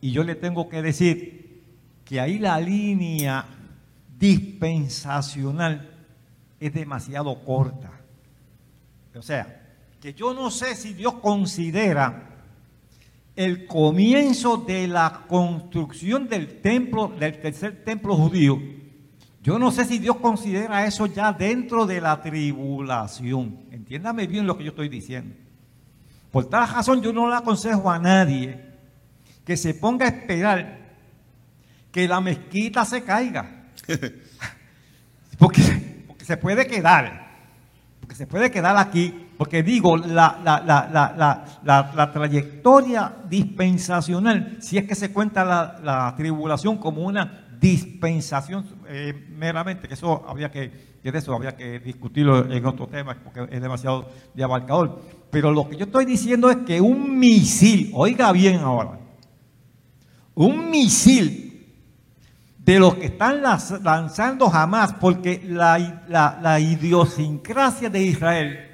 Y 0.00 0.10
yo 0.12 0.22
le 0.24 0.34
tengo 0.34 0.68
que 0.68 0.82
decir 0.82 1.62
que 2.04 2.20
ahí 2.20 2.38
la 2.38 2.60
línea 2.60 3.44
dispensacional 4.18 5.90
es 6.60 6.72
demasiado 6.72 7.44
corta. 7.44 7.92
O 9.14 9.22
sea, 9.22 9.62
que 10.00 10.14
yo 10.14 10.32
no 10.34 10.50
sé 10.50 10.74
si 10.76 10.92
Dios 10.94 11.14
considera 11.14 12.24
el 13.34 13.66
comienzo 13.66 14.56
de 14.56 14.88
la 14.88 15.24
construcción 15.28 16.28
del 16.28 16.60
templo, 16.60 17.08
del 17.08 17.40
tercer 17.40 17.84
templo 17.84 18.16
judío. 18.16 18.60
Yo 19.42 19.58
no 19.58 19.70
sé 19.70 19.84
si 19.84 19.98
Dios 19.98 20.16
considera 20.16 20.84
eso 20.86 21.06
ya 21.06 21.32
dentro 21.32 21.86
de 21.86 22.00
la 22.00 22.20
tribulación. 22.20 23.60
Entiéndame 23.70 24.26
bien 24.26 24.46
lo 24.46 24.58
que 24.58 24.64
yo 24.64 24.70
estoy 24.70 24.88
diciendo. 24.88 25.34
Por 26.30 26.46
tal 26.46 26.68
razón 26.68 27.00
yo 27.00 27.12
no 27.12 27.28
le 27.28 27.36
aconsejo 27.36 27.90
a 27.90 27.98
nadie 27.98 28.64
que 29.44 29.56
se 29.56 29.74
ponga 29.74 30.04
a 30.06 30.08
esperar 30.08 30.78
que 31.90 32.06
la 32.06 32.20
mezquita 32.20 32.84
se 32.84 33.02
caiga. 33.02 33.64
Porque, 35.38 36.04
porque 36.08 36.24
se 36.24 36.36
puede 36.36 36.66
quedar. 36.66 37.28
Porque 38.00 38.16
se 38.16 38.26
puede 38.26 38.50
quedar 38.50 38.76
aquí. 38.76 39.26
Porque 39.38 39.62
digo, 39.62 39.96
la, 39.96 40.38
la, 40.42 40.60
la, 40.60 40.88
la, 40.92 41.14
la, 41.16 41.44
la- 41.62 41.92
la 41.94 42.12
trayectoria 42.12 43.14
dispensacional, 43.28 44.56
si 44.60 44.78
es 44.78 44.84
que 44.84 44.96
se 44.96 45.12
cuenta 45.12 45.44
la, 45.44 45.78
la 45.82 46.14
tribulación 46.16 46.76
como 46.78 47.02
una 47.02 47.46
dispensación 47.60 48.64
eh, 48.88 49.26
meramente, 49.30 49.88
que 49.88 49.94
eso 49.94 50.24
habría 50.28 50.50
que, 50.50 50.70
que 51.02 51.12
de 51.12 51.18
eso 51.18 51.34
habría 51.34 51.56
que 51.56 51.80
discutirlo 51.80 52.50
en 52.50 52.64
otro 52.66 52.86
tema, 52.86 53.16
porque 53.22 53.46
es 53.54 53.60
demasiado 53.60 54.08
de 54.34 54.44
abarcador. 54.44 55.00
Pero 55.30 55.52
lo 55.52 55.68
que 55.68 55.76
yo 55.76 55.84
estoy 55.86 56.04
diciendo 56.04 56.50
es 56.50 56.58
que 56.58 56.80
un 56.80 57.18
misil, 57.18 57.90
oiga 57.94 58.32
bien 58.32 58.60
ahora, 58.60 58.98
un 60.34 60.70
misil 60.70 61.44
de 62.58 62.78
los 62.78 62.94
que 62.96 63.06
están 63.06 63.42
lanzando 63.42 64.48
jamás, 64.50 64.92
porque 64.94 65.42
la, 65.44 66.04
la- 66.08 66.38
la 66.42 66.60
idiosincrasia 66.60 67.88
de 67.90 68.02
Israel 68.02 68.67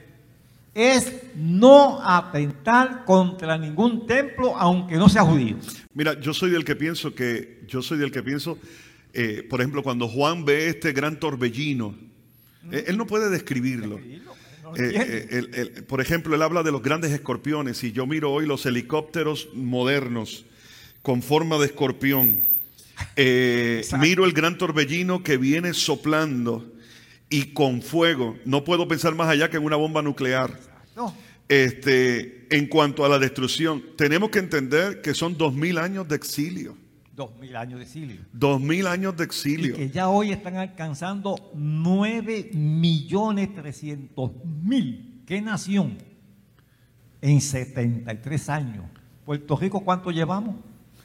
es 0.74 1.12
no 1.36 2.00
atentar 2.02 3.04
contra 3.04 3.56
ningún 3.56 4.06
templo, 4.06 4.56
aunque 4.56 4.96
no 4.96 5.08
sea 5.08 5.22
judío. 5.22 5.56
Mira, 5.94 6.18
yo 6.20 6.34
soy 6.34 6.50
del 6.50 6.64
que 6.64 6.74
pienso 6.76 7.14
que, 7.14 7.60
yo 7.68 7.80
soy 7.82 7.98
del 7.98 8.10
que 8.10 8.22
pienso, 8.22 8.58
eh, 9.12 9.46
por 9.48 9.60
ejemplo, 9.60 9.82
cuando 9.82 10.08
Juan 10.08 10.44
ve 10.44 10.68
este 10.68 10.92
gran 10.92 11.20
torbellino, 11.20 11.94
eh, 12.72 12.84
él 12.88 12.96
no 12.98 13.06
puede 13.06 13.30
describirlo. 13.30 13.98
Eh, 13.98 14.16
entiende. 14.76 15.28
él- 15.30 15.50
él- 15.54 15.84
por 15.84 16.00
ejemplo, 16.00 16.34
él 16.34 16.42
habla 16.42 16.62
de 16.64 16.72
los 16.72 16.82
grandes 16.82 17.12
escorpiones 17.12 17.84
y 17.84 17.92
yo 17.92 18.06
miro 18.06 18.32
hoy 18.32 18.46
los 18.46 18.66
helicópteros 18.66 19.48
modernos 19.54 20.44
con 21.02 21.22
forma 21.22 21.58
de 21.58 21.66
escorpión. 21.66 22.40
Miro 24.00 24.24
el 24.24 24.32
gran 24.32 24.56
torbellino 24.58 25.22
que 25.22 25.36
viene 25.36 25.74
soplando 25.74 26.72
y 27.30 27.52
con 27.52 27.82
fuego. 27.82 28.36
No 28.44 28.64
puedo 28.64 28.86
pensar 28.88 29.14
más 29.14 29.28
allá 29.28 29.48
que 29.50 29.56
en 29.56 29.64
una 29.64 29.76
bomba 29.76 30.02
nuclear. 30.02 30.58
No, 30.96 31.14
Este, 31.48 32.46
en 32.56 32.66
cuanto 32.68 33.04
a 33.04 33.08
la 33.08 33.18
destrucción, 33.18 33.82
tenemos 33.96 34.30
que 34.30 34.38
entender 34.38 35.02
que 35.02 35.14
son 35.14 35.36
dos 35.36 35.52
mil 35.54 35.78
años 35.78 36.06
de 36.08 36.16
exilio. 36.16 36.76
dos 37.16 37.30
mil 37.40 37.54
años 37.56 37.78
de 37.78 37.84
exilio. 37.84 38.20
Dos 38.32 38.60
mil 38.60 38.86
años 38.86 39.16
de 39.16 39.24
Y 39.24 39.26
exilio. 39.26 39.76
que 39.76 39.90
ya 39.90 40.08
hoy 40.08 40.32
están 40.32 40.56
alcanzando 40.56 41.50
9 41.54 42.50
millones 42.54 43.54
300 43.54 44.30
mil. 44.62 45.22
¿Qué 45.26 45.40
nación? 45.40 45.96
En 47.22 47.40
73 47.40 48.48
años 48.50 48.84
Puerto 49.24 49.56
Rico, 49.56 49.80
¿cuánto 49.82 50.10
llevamos? 50.10 50.56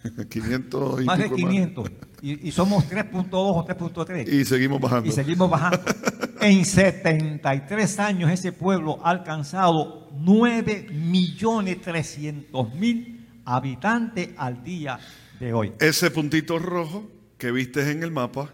500 0.30 1.01
y 1.01 1.05
Más 1.05 1.17
de 1.17 1.24
pico 1.26 1.36
500. 1.36 1.91
Y, 2.22 2.47
y 2.49 2.51
somos 2.51 2.89
3.2 2.89 3.28
o 3.32 3.65
3.3. 3.65 4.28
Y 4.34 4.45
seguimos 4.45 4.80
bajando. 4.82 5.07
Y 5.09 5.11
seguimos 5.11 5.49
bajando. 5.49 5.80
En 6.41 6.63
73 6.63 7.99
años 7.99 8.31
ese 8.31 8.53
pueblo 8.53 8.99
ha 9.03 9.09
alcanzado 9.09 10.09
9 10.19 10.87
millones 10.89 11.81
300 11.81 12.73
mil 12.75 13.27
habitantes 13.43 14.29
al 14.37 14.63
día 14.63 14.99
de 15.37 15.51
hoy. 15.53 15.73
Ese 15.79 16.09
puntito 16.11 16.57
rojo 16.57 17.09
que 17.37 17.51
viste 17.51 17.91
en 17.91 18.03
el 18.03 18.11
mapa, 18.11 18.49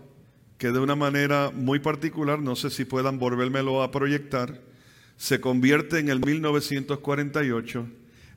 que 0.57 0.71
de 0.71 0.79
una 0.79 0.95
manera 0.95 1.51
muy 1.53 1.77
particular, 1.77 2.39
no 2.39 2.55
sé 2.55 2.71
si 2.71 2.85
puedan 2.85 3.19
volvérmelo 3.19 3.83
a 3.83 3.91
proyectar, 3.91 4.61
se 5.15 5.39
convierte 5.39 5.99
en 5.99 6.09
el 6.09 6.25
1948 6.25 7.87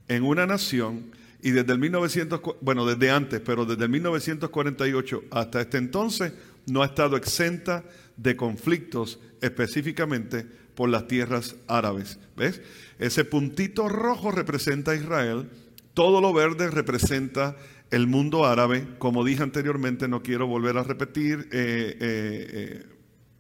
en 0.09 0.25
una 0.25 0.47
nación 0.47 1.11
y 1.43 1.53
desde 1.53 1.73
el 1.73 1.79
1900, 1.79 2.41
bueno, 2.61 2.85
desde 2.85 3.11
antes, 3.11 3.41
pero 3.41 3.65
desde 3.65 3.85
el 3.85 3.91
1948 3.91 5.25
hasta 5.31 5.63
este 5.63 5.79
entonces 5.79 6.33
no 6.67 6.83
ha 6.83 6.87
estado 6.87 7.17
exenta 7.17 7.85
de 8.19 8.37
conflictos 8.37 9.19
específicamente 9.41 10.45
por 10.75 10.91
las 10.91 11.07
tierras 11.07 11.57
árabes. 11.67 12.19
¿Ves? 12.37 12.61
Ese 12.99 13.25
puntito 13.25 13.89
rojo 13.89 14.31
representa 14.31 14.91
a 14.91 14.97
Israel, 14.97 15.49
todo 15.95 16.21
lo 16.21 16.33
verde 16.33 16.71
representa 16.71 17.57
el 17.91 18.07
mundo 18.07 18.45
árabe. 18.45 18.87
Como 18.99 19.25
dije 19.25 19.43
anteriormente, 19.43 20.09
no 20.09 20.23
quiero 20.23 20.47
volver 20.47 20.77
a 20.77 20.83
repetir, 20.83 21.49
eh, 21.53 21.97
eh, 22.01 22.47
eh, 22.53 22.87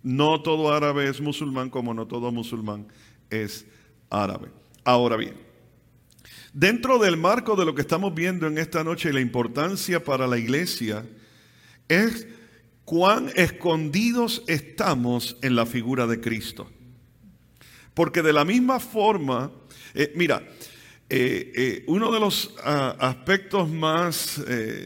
no 0.02 0.42
todo 0.42 0.72
árabe 0.72 1.08
es 1.08 1.20
musulmán 1.20 1.70
como 1.70 1.92
no 1.92 2.06
todo 2.06 2.32
musulmán 2.32 2.86
es 3.30 3.66
árabe. 4.10 4.48
Ahora 4.84 5.16
bien, 5.16 5.34
dentro 6.52 6.98
del 6.98 7.16
marco 7.16 7.56
de 7.56 7.66
lo 7.66 7.74
que 7.74 7.82
estamos 7.82 8.14
viendo 8.14 8.46
en 8.46 8.58
esta 8.58 8.84
noche 8.84 9.12
la 9.12 9.20
importancia 9.20 10.02
para 10.02 10.26
la 10.26 10.38
iglesia 10.38 11.04
es 11.88 12.26
cuán 12.88 13.30
escondidos 13.34 14.42
estamos 14.46 15.36
en 15.42 15.54
la 15.54 15.66
figura 15.66 16.06
de 16.06 16.22
Cristo. 16.22 16.70
Porque 17.92 18.22
de 18.22 18.32
la 18.32 18.46
misma 18.46 18.80
forma, 18.80 19.52
eh, 19.92 20.10
mira, 20.16 20.42
eh, 21.10 21.52
eh, 21.54 21.84
uno 21.86 22.10
de 22.10 22.18
los 22.18 22.54
ah, 22.64 22.96
aspectos 22.98 23.68
más, 23.68 24.42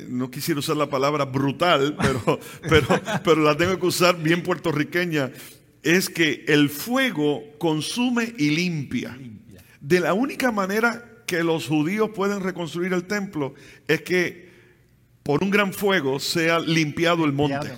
no 0.08 0.32
quisiera 0.32 0.58
usar 0.58 0.76
la 0.78 0.90
palabra 0.90 1.26
brutal, 1.26 1.96
pero, 2.02 2.40
pero, 2.68 2.88
pero 3.22 3.40
la 3.40 3.56
tengo 3.56 3.78
que 3.78 3.86
usar 3.86 4.20
bien 4.20 4.42
puertorriqueña, 4.42 5.30
es 5.84 6.10
que 6.10 6.44
el 6.48 6.70
fuego 6.70 7.44
consume 7.56 8.34
y 8.36 8.50
limpia. 8.50 9.16
De 9.80 10.00
la 10.00 10.12
única 10.12 10.50
manera 10.50 11.22
que 11.24 11.44
los 11.44 11.68
judíos 11.68 12.10
pueden 12.12 12.40
reconstruir 12.40 12.94
el 12.94 13.04
templo 13.04 13.54
es 13.86 14.02
que 14.02 14.51
por 15.22 15.42
un 15.42 15.50
gran 15.50 15.72
fuego 15.72 16.18
sea 16.18 16.58
limpiado 16.58 17.24
el 17.24 17.32
monte. 17.32 17.72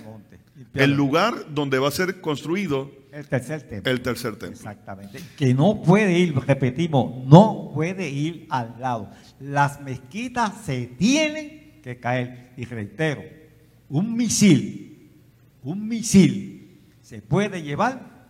El 0.73 0.93
lugar 0.93 1.53
donde 1.53 1.79
va 1.79 1.87
a 1.87 1.91
ser 1.91 2.21
construido 2.21 2.91
el 3.15 3.27
tercer 3.27 3.61
templo. 3.61 3.91
El 3.91 4.01
tercer 4.01 4.31
templo. 4.35 4.57
Exactamente. 4.57 5.21
Que 5.37 5.53
no 5.53 5.81
puede 5.81 6.19
ir, 6.19 6.35
repetimos, 6.35 7.25
no 7.25 7.71
puede 7.73 8.09
ir 8.09 8.45
al 8.49 8.75
lado. 8.77 9.09
Las 9.39 9.79
mezquitas 9.79 10.51
se 10.65 10.87
tienen 10.87 11.79
que 11.81 11.97
caer. 11.97 12.51
Y 12.57 12.65
reitero, 12.65 13.23
un 13.87 14.17
misil, 14.17 15.11
un 15.63 15.87
misil 15.87 16.77
se 17.01 17.21
puede 17.21 17.61
llevar 17.61 18.27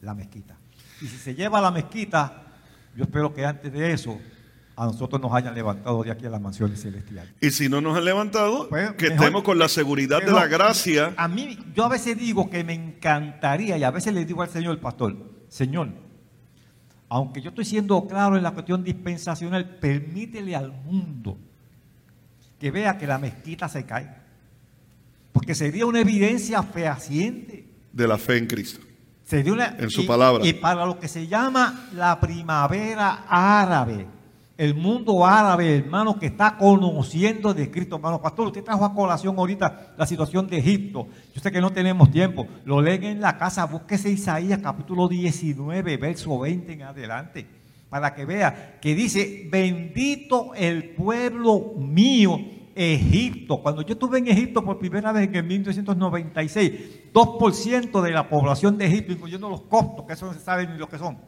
la 0.00 0.14
mezquita. 0.14 0.56
Y 1.00 1.06
si 1.06 1.16
se 1.16 1.34
lleva 1.36 1.60
la 1.60 1.70
mezquita, 1.70 2.42
yo 2.96 3.04
espero 3.04 3.32
que 3.32 3.44
antes 3.44 3.72
de 3.72 3.92
eso 3.92 4.18
a 4.76 4.86
nosotros 4.86 5.20
nos 5.20 5.32
hayan 5.32 5.54
levantado 5.54 6.02
de 6.02 6.10
aquí 6.10 6.26
a 6.26 6.30
las 6.30 6.40
mansiones 6.40 6.82
celestiales. 6.82 7.32
Y 7.40 7.50
si 7.50 7.68
no 7.68 7.80
nos 7.80 7.96
han 7.96 8.04
levantado, 8.04 8.68
pues, 8.68 8.92
que 8.92 9.08
estemos 9.08 9.42
con 9.42 9.58
la 9.58 9.68
seguridad 9.68 10.20
de 10.20 10.32
la 10.32 10.46
gracia. 10.46 11.14
A 11.16 11.28
mí, 11.28 11.58
yo 11.74 11.84
a 11.84 11.88
veces 11.88 12.18
digo 12.18 12.50
que 12.50 12.64
me 12.64 12.74
encantaría, 12.74 13.78
y 13.78 13.84
a 13.84 13.90
veces 13.90 14.12
le 14.12 14.24
digo 14.24 14.42
al 14.42 14.48
Señor, 14.48 14.80
pastor, 14.80 15.16
Señor, 15.48 15.90
aunque 17.08 17.40
yo 17.40 17.50
estoy 17.50 17.64
siendo 17.64 18.06
claro 18.06 18.36
en 18.36 18.42
la 18.42 18.50
cuestión 18.50 18.82
dispensacional, 18.82 19.76
permítele 19.78 20.56
al 20.56 20.72
mundo 20.72 21.38
que 22.58 22.70
vea 22.70 22.98
que 22.98 23.06
la 23.06 23.18
mezquita 23.18 23.68
se 23.68 23.84
cae. 23.84 24.10
Porque 25.32 25.54
sería 25.54 25.86
una 25.86 26.00
evidencia 26.00 26.62
fehaciente 26.62 27.66
de 27.92 28.08
la 28.08 28.18
fe 28.18 28.38
en 28.38 28.46
Cristo. 28.46 28.80
en 29.30 29.90
su 29.90 30.06
palabra. 30.06 30.44
Y 30.46 30.54
para 30.54 30.86
lo 30.86 30.98
que 30.98 31.08
se 31.08 31.26
llama 31.26 31.88
la 31.92 32.18
primavera 32.20 33.24
árabe, 33.28 34.06
el 34.56 34.74
mundo 34.74 35.26
árabe, 35.26 35.78
hermano, 35.78 36.18
que 36.18 36.26
está 36.26 36.56
conociendo 36.56 37.52
de 37.52 37.70
Cristo, 37.70 37.96
hermano. 37.96 38.22
Pastor, 38.22 38.46
usted 38.46 38.62
trajo 38.62 38.84
a 38.84 38.94
colación 38.94 39.36
ahorita 39.36 39.94
la 39.96 40.06
situación 40.06 40.46
de 40.46 40.58
Egipto. 40.58 41.08
Yo 41.34 41.40
sé 41.40 41.50
que 41.50 41.60
no 41.60 41.72
tenemos 41.72 42.10
tiempo. 42.10 42.46
Lo 42.64 42.80
leen 42.80 43.04
en 43.04 43.20
la 43.20 43.36
casa, 43.36 43.66
búsquese 43.66 44.10
Isaías 44.10 44.60
capítulo 44.62 45.08
19, 45.08 45.96
verso 45.96 46.38
20 46.38 46.72
en 46.72 46.82
adelante, 46.82 47.46
para 47.88 48.14
que 48.14 48.24
vea 48.24 48.78
que 48.80 48.94
dice, 48.94 49.48
bendito 49.50 50.54
el 50.54 50.90
pueblo 50.90 51.74
mío 51.76 52.38
Egipto. 52.76 53.60
Cuando 53.60 53.82
yo 53.82 53.94
estuve 53.94 54.18
en 54.18 54.28
Egipto 54.28 54.64
por 54.64 54.78
primera 54.78 55.10
vez 55.12 55.28
en 55.28 55.34
el 55.34 55.44
1996, 55.44 56.72
2% 57.12 58.02
de 58.02 58.10
la 58.10 58.28
población 58.28 58.78
de 58.78 58.86
Egipto, 58.86 59.12
incluyendo 59.12 59.48
los 59.48 59.62
costos, 59.62 60.04
que 60.06 60.12
eso 60.12 60.26
no 60.26 60.32
se 60.32 60.40
sabe 60.40 60.66
ni 60.66 60.78
lo 60.78 60.88
que 60.88 60.98
son, 60.98 61.18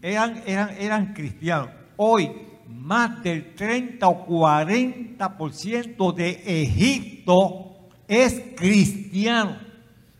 eran, 0.00 0.42
eran, 0.46 0.70
eran 0.78 1.12
cristianos. 1.12 1.68
Hoy, 1.96 2.30
más 2.68 3.22
del 3.22 3.54
30 3.54 4.06
o 4.06 4.26
40% 4.26 6.14
de 6.14 6.62
Egipto 6.62 7.88
es 8.08 8.42
cristiano. 8.56 9.56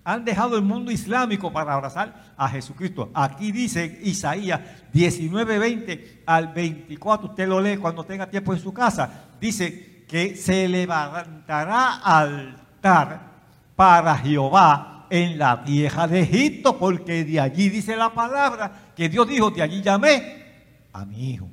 Han 0.04 0.24
dejado 0.24 0.56
el 0.56 0.62
mundo 0.62 0.90
islámico 0.90 1.52
para 1.52 1.72
abrazar 1.72 2.34
a 2.36 2.48
Jesucristo. 2.48 3.10
Aquí 3.14 3.52
dice 3.52 4.00
Isaías 4.02 4.60
19, 4.92 5.58
20 5.58 6.22
al 6.26 6.52
24. 6.52 7.28
Usted 7.28 7.48
lo 7.48 7.60
lee 7.60 7.78
cuando 7.78 8.04
tenga 8.04 8.28
tiempo 8.28 8.52
en 8.52 8.60
su 8.60 8.72
casa. 8.72 9.24
Dice, 9.40 9.94
que 10.06 10.36
se 10.36 10.68
levantará 10.68 11.96
altar 11.96 13.32
para 13.74 14.16
Jehová 14.18 15.06
en 15.10 15.38
la 15.38 15.64
tierra 15.64 16.06
de 16.06 16.20
Egipto, 16.20 16.78
porque 16.78 17.24
de 17.24 17.40
allí 17.40 17.68
dice 17.68 17.96
la 17.96 18.12
palabra 18.12 18.92
que 18.94 19.08
Dios 19.08 19.26
dijo, 19.28 19.50
de 19.50 19.62
allí 19.62 19.82
llamé 19.82 20.44
a 20.92 21.04
mi 21.04 21.30
hijo. 21.30 21.48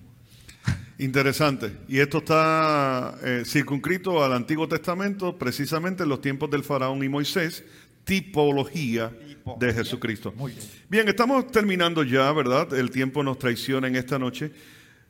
Interesante. 1.01 1.71
Y 1.87 1.97
esto 1.97 2.19
está 2.19 3.17
eh, 3.23 3.41
circunscrito 3.43 4.23
al 4.23 4.33
Antiguo 4.33 4.67
Testamento, 4.67 5.35
precisamente 5.35 6.03
en 6.03 6.09
los 6.09 6.21
tiempos 6.21 6.51
del 6.51 6.63
faraón 6.63 7.03
y 7.03 7.09
Moisés, 7.09 7.63
tipología 8.03 9.11
de 9.59 9.73
Jesucristo. 9.73 10.31
bien. 10.31 10.55
bien, 10.87 11.07
estamos 11.07 11.51
terminando 11.51 12.03
ya, 12.03 12.31
¿verdad? 12.33 12.71
El 12.75 12.91
tiempo 12.91 13.23
nos 13.23 13.39
traiciona 13.39 13.87
en 13.87 13.95
esta 13.95 14.19
noche. 14.19 14.51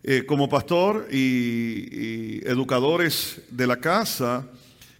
Eh, 0.01 0.25
como 0.25 0.47
pastor 0.47 1.09
y, 1.11 2.39
educadores 2.47 3.41
de 3.49 3.67
la 3.67 3.75
casa, 3.75 4.47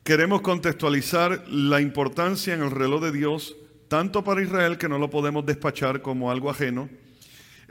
queremos 0.04 0.42
contextualizar 0.42 1.48
la 1.48 1.80
importancia 1.80 2.54
en 2.54 2.64
el 2.64 2.72
reloj 2.72 3.02
de 3.02 3.14
Dios, 3.14 3.56
tanto 3.88 4.26
para 4.26 4.44
Israel 4.44 4.78
que 4.78 4.90
no 4.90 5.00
lo 5.00 5.10
podemos 5.10 5.46
despachar 5.46 6.02
como 6.02 6.30
algo 6.30 6.50
ajeno. 6.50 6.90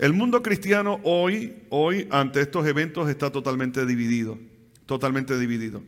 El 0.00 0.14
mundo 0.14 0.42
cristiano 0.42 0.98
hoy, 1.02 1.52
hoy 1.68 2.08
ante 2.10 2.40
estos 2.40 2.66
eventos 2.66 3.10
está 3.10 3.30
totalmente 3.30 3.84
dividido, 3.84 4.38
totalmente 4.86 5.38
dividido. 5.38 5.82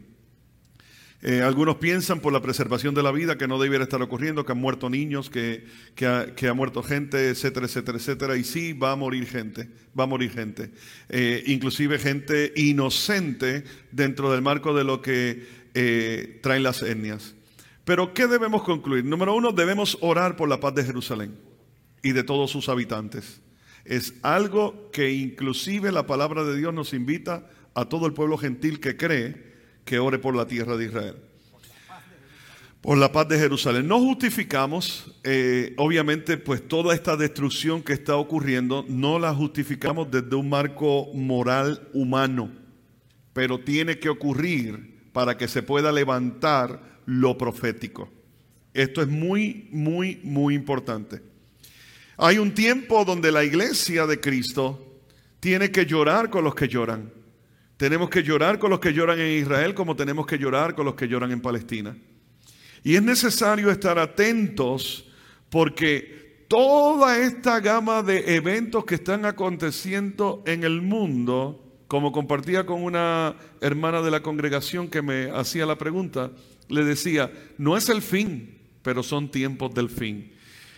Eh, 1.22 1.40
algunos 1.40 1.76
piensan 1.76 2.20
por 2.20 2.30
la 2.30 2.42
preservación 2.42 2.94
de 2.94 3.02
la 3.02 3.10
vida 3.10 3.38
que 3.38 3.48
no 3.48 3.58
debiera 3.58 3.84
estar 3.84 4.02
ocurriendo, 4.02 4.44
que 4.44 4.52
han 4.52 4.58
muerto 4.58 4.90
niños, 4.90 5.30
que, 5.30 5.64
ha, 6.06 6.52
muerto 6.52 6.82
gente, 6.82 7.30
etcétera, 7.30 7.64
etcétera, 7.64 7.96
etcétera. 7.96 8.36
Y 8.36 8.44
sí, 8.44 8.74
va 8.74 8.92
a 8.92 8.96
morir 8.96 9.26
gente, 9.26 9.70
va 9.98 10.04
a 10.04 10.08
morir 10.08 10.30
gente. 10.30 10.72
Eh, 11.08 11.42
inclusive 11.46 11.98
gente 11.98 12.52
inocente 12.54 13.64
dentro 13.92 14.30
del 14.30 14.42
marco 14.42 14.74
de 14.74 14.84
lo 14.84 15.00
que 15.00 15.46
eh, 15.72 16.38
traen 16.42 16.64
las 16.64 16.82
etnias. 16.82 17.34
Pero 17.86 18.12
¿qué 18.12 18.26
debemos 18.26 18.62
concluir? 18.62 19.06
Número 19.06 19.34
uno, 19.34 19.52
debemos 19.52 19.96
orar 20.02 20.36
por 20.36 20.50
la 20.50 20.60
paz 20.60 20.74
de 20.74 20.84
Jerusalén 20.84 21.34
y 22.02 22.12
de 22.12 22.24
todos 22.24 22.50
sus 22.50 22.68
habitantes. 22.68 23.41
Es 23.84 24.14
algo 24.22 24.90
que 24.92 25.12
inclusive 25.12 25.90
la 25.90 26.06
palabra 26.06 26.44
de 26.44 26.56
Dios 26.56 26.72
nos 26.72 26.92
invita 26.92 27.48
a 27.74 27.86
todo 27.86 28.06
el 28.06 28.12
pueblo 28.12 28.38
gentil 28.38 28.80
que 28.80 28.96
cree 28.96 29.52
que 29.84 29.98
ore 29.98 30.18
por 30.18 30.36
la 30.36 30.46
tierra 30.46 30.76
de 30.76 30.86
Israel. 30.86 31.16
Por 32.80 32.98
la 32.98 33.12
paz 33.12 33.28
de 33.28 33.38
Jerusalén. 33.38 33.86
No 33.86 34.00
justificamos, 34.00 35.14
eh, 35.22 35.72
obviamente, 35.76 36.36
pues 36.36 36.66
toda 36.66 36.94
esta 36.94 37.16
destrucción 37.16 37.82
que 37.82 37.92
está 37.92 38.16
ocurriendo, 38.16 38.84
no 38.88 39.18
la 39.18 39.32
justificamos 39.32 40.10
desde 40.10 40.34
un 40.34 40.48
marco 40.48 41.08
moral 41.14 41.88
humano, 41.92 42.50
pero 43.32 43.60
tiene 43.60 43.98
que 43.98 44.08
ocurrir 44.08 45.10
para 45.12 45.36
que 45.36 45.46
se 45.46 45.62
pueda 45.62 45.92
levantar 45.92 47.00
lo 47.06 47.38
profético. 47.38 48.08
Esto 48.74 49.00
es 49.00 49.08
muy, 49.08 49.68
muy, 49.70 50.20
muy 50.24 50.54
importante. 50.54 51.31
Hay 52.24 52.38
un 52.38 52.54
tiempo 52.54 53.04
donde 53.04 53.32
la 53.32 53.42
iglesia 53.42 54.06
de 54.06 54.20
Cristo 54.20 55.00
tiene 55.40 55.72
que 55.72 55.86
llorar 55.86 56.30
con 56.30 56.44
los 56.44 56.54
que 56.54 56.68
lloran 56.68 57.12
Tenemos 57.76 58.10
que 58.10 58.22
llorar 58.22 58.60
con 58.60 58.70
los 58.70 58.78
que 58.78 58.92
lloran 58.92 59.18
en 59.18 59.42
Israel 59.42 59.74
como 59.74 59.96
tenemos 59.96 60.24
que 60.24 60.38
llorar 60.38 60.76
con 60.76 60.84
los 60.84 60.94
que 60.94 61.08
lloran 61.08 61.32
en 61.32 61.40
Palestina. 61.40 61.96
Y 62.84 62.94
es 62.94 63.02
necesario 63.02 63.72
estar 63.72 63.98
atentos 63.98 65.10
porque 65.50 66.46
toda 66.46 67.18
esta 67.18 67.58
gama 67.58 68.04
de 68.04 68.36
eventos 68.36 68.84
que 68.84 68.94
están 68.94 69.24
aconteciendo 69.24 70.44
en 70.46 70.62
el 70.62 70.80
mundo, 70.80 71.74
como 71.88 72.12
compartía 72.12 72.64
con 72.64 72.84
una 72.84 73.34
hermana 73.60 74.00
de 74.00 74.12
la 74.12 74.22
congregación 74.22 74.86
que 74.86 75.02
me 75.02 75.28
hacía 75.32 75.66
la 75.66 75.76
pregunta, 75.76 76.30
le 76.68 76.84
decía, 76.84 77.32
no 77.58 77.76
es 77.76 77.88
el 77.88 78.00
fin, 78.00 78.60
pero 78.82 79.02
son 79.02 79.28
tiempos 79.28 79.74
del 79.74 79.90
fin. 79.90 80.30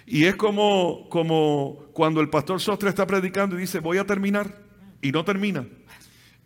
Y 0.07 0.24
es 0.24 0.36
como, 0.36 1.09
como 1.09 1.86
cuando 1.92 2.20
el 2.20 2.28
pastor 2.28 2.61
Sostre 2.61 2.90
está 2.90 3.07
predicando 3.07 3.57
y 3.57 3.61
dice, 3.61 3.78
voy 3.78 3.98
a 3.98 4.05
terminar, 4.05 4.62
y 5.00 5.12
no 5.12 5.24
termina. 5.24 5.66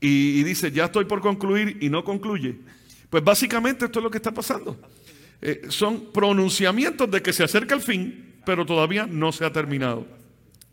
Y, 0.01 0.43
dice, 0.45 0.71
ya 0.71 0.85
estoy 0.87 1.07
por 1.07 1.21
concluir, 1.21 1.79
y 1.81 1.89
no 1.89 2.05
concluye. 2.05 2.61
Pues 3.11 3.25
básicamente 3.25 3.87
esto 3.87 3.99
es 3.99 4.03
lo 4.03 4.11
que 4.11 4.19
está 4.19 4.33
pasando. 4.33 4.79
Eh, 5.41 5.63
son 5.69 6.13
pronunciamientos 6.13 7.11
de 7.11 7.23
que 7.23 7.33
se 7.33 7.43
acerca 7.45 7.75
el 7.75 7.81
fin, 7.81 8.37
pero 8.45 8.65
todavía 8.65 9.07
no 9.07 9.33
se 9.33 9.45
ha 9.45 9.53
terminado. 9.53 10.07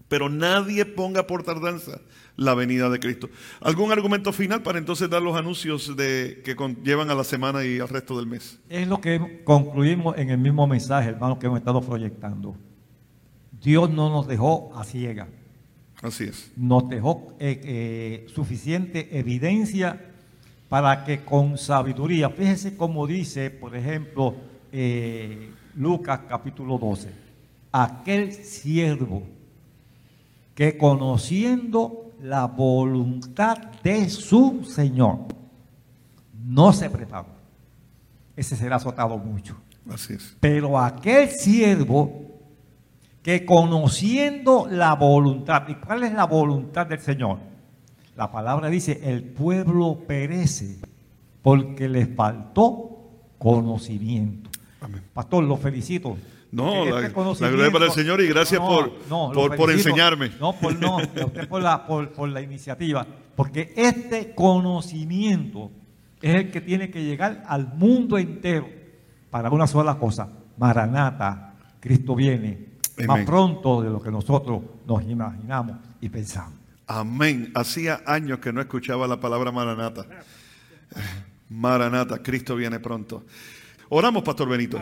Pero 0.07 0.29
nadie 0.29 0.85
ponga 0.85 1.25
por 1.25 1.43
tardanza 1.43 1.99
la 2.35 2.53
venida 2.53 2.89
de 2.89 2.99
Cristo. 2.99 3.29
¿Algún 3.61 3.91
argumento 3.91 4.31
final 4.31 4.61
para 4.61 4.77
entonces 4.77 5.09
dar 5.09 5.21
los 5.21 5.35
anuncios 5.35 5.95
de, 5.95 6.41
que 6.43 6.55
llevan 6.83 7.09
a 7.09 7.15
la 7.15 7.23
semana 7.23 7.65
y 7.65 7.79
al 7.79 7.89
resto 7.89 8.17
del 8.17 8.27
mes? 8.27 8.59
Es 8.69 8.87
lo 8.87 9.01
que 9.01 9.41
concluimos 9.43 10.17
en 10.17 10.29
el 10.29 10.37
mismo 10.37 10.67
mensaje, 10.67 11.09
hermano, 11.09 11.39
que 11.39 11.47
hemos 11.47 11.59
estado 11.59 11.81
proyectando. 11.81 12.55
Dios 13.65 13.89
no 13.89 14.11
nos 14.11 14.27
dejó 14.27 14.71
a 14.75 14.83
ciega. 14.83 15.27
Así 16.03 16.25
es. 16.25 16.51
Nos 16.55 16.87
dejó 16.87 17.33
eh, 17.39 17.59
eh, 17.63 18.27
suficiente 18.31 19.17
evidencia 19.17 19.99
para 20.69 21.03
que 21.03 21.25
con 21.25 21.57
sabiduría, 21.57 22.29
fíjese 22.29 22.77
cómo 22.77 23.07
dice, 23.07 23.49
por 23.49 23.75
ejemplo, 23.75 24.35
eh, 24.71 25.51
Lucas 25.75 26.21
capítulo 26.29 26.77
12, 26.77 27.09
aquel 27.71 28.33
siervo 28.33 29.23
que 30.53 30.77
conociendo 30.77 32.11
la 32.21 32.45
voluntad 32.45 33.57
de 33.83 34.09
su 34.11 34.63
Señor 34.63 35.21
no 36.45 36.71
se 36.71 36.87
preparó, 36.91 37.29
ese 38.35 38.55
será 38.55 38.75
azotado 38.75 39.17
mucho. 39.17 39.57
Así 39.89 40.13
es. 40.13 40.37
Pero 40.39 40.79
aquel 40.79 41.31
siervo 41.31 42.24
que 43.25 43.43
conociendo 43.43 44.67
la 44.69 44.93
voluntad, 44.93 45.67
¿y 45.67 45.73
cuál 45.73 46.03
es 46.03 46.13
la 46.13 46.25
voluntad 46.25 46.85
del 46.85 46.99
Señor? 46.99 47.39
La 48.15 48.31
palabra 48.31 48.69
dice, 48.69 49.01
el 49.03 49.23
pueblo 49.23 49.97
perece 50.07 50.77
porque 51.41 51.89
le 51.89 52.05
faltó 52.05 52.99
conocimiento. 53.39 54.51
Pastor, 55.11 55.43
lo 55.43 55.57
felicito. 55.57 56.15
No, 56.51 56.85
la, 56.85 57.09
gloria 57.49 57.71
para 57.71 57.85
el 57.85 57.91
Señor 57.93 58.21
y 58.21 58.27
gracias 58.27 58.61
por, 58.61 58.93
por, 59.57 59.71
enseñarme. 59.71 60.29
No, 60.39 60.53
por, 60.53 60.79
no, 60.79 60.97
usted 60.97 61.47
por 61.49 61.63
la, 61.63 61.87
por, 61.87 62.29
la 62.29 62.41
iniciativa. 62.41 63.07
Porque 63.35 63.73
este 63.75 64.35
conocimiento 64.35 65.71
es 66.21 66.35
el 66.35 66.51
que 66.51 66.61
tiene 66.61 66.91
que 66.91 67.03
llegar 67.03 67.43
al 67.47 67.73
mundo 67.73 68.19
entero 68.19 68.69
para 69.31 69.49
una 69.49 69.65
sola 69.65 69.95
cosa. 69.95 70.29
Maranata, 70.59 71.55
Cristo 71.79 72.13
viene 72.13 72.64
más 73.07 73.25
pronto 73.25 73.81
de 73.81 73.89
lo 73.89 74.01
que 74.01 74.11
nosotros 74.11 74.61
nos 74.85 75.03
imaginamos 75.03 75.77
y 76.01 76.09
pensamos. 76.09 76.53
Amén. 76.87 77.51
Hacía 77.55 78.01
años 78.05 78.39
que 78.39 78.53
no 78.53 78.61
escuchaba 78.61 79.07
la 79.07 79.19
palabra 79.19 79.51
Maranata. 79.51 80.05
Maranata, 81.49 82.21
Cristo 82.21 82.55
viene 82.55 82.79
pronto. 82.79 83.23
Oramos, 83.89 84.23
Pastor 84.23 84.49
Benito. 84.49 84.79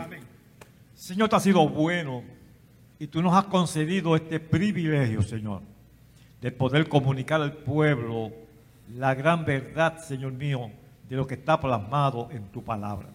Señor, 0.94 1.28
te 1.28 1.36
has 1.36 1.42
sido 1.42 1.68
bueno 1.68 2.22
y 2.98 3.06
tú 3.06 3.20
nos 3.20 3.34
has 3.34 3.44
concedido 3.44 4.16
este 4.16 4.40
privilegio, 4.40 5.22
Señor, 5.22 5.62
de 6.40 6.52
poder 6.52 6.88
comunicar 6.88 7.40
al 7.40 7.52
pueblo 7.52 8.32
la 8.94 9.14
gran 9.14 9.44
verdad, 9.44 9.98
Señor 9.98 10.32
mío, 10.32 10.70
de 11.08 11.16
lo 11.16 11.26
que 11.26 11.34
está 11.34 11.60
plasmado 11.60 12.28
en 12.30 12.44
tu 12.48 12.62
palabra. 12.62 13.08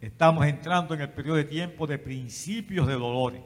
Estamos 0.00 0.46
entrando 0.46 0.94
en 0.94 1.00
el 1.00 1.10
periodo 1.10 1.36
de 1.36 1.44
tiempo 1.44 1.86
de 1.86 1.98
principios 1.98 2.86
de 2.86 2.94
dolores, 2.94 3.42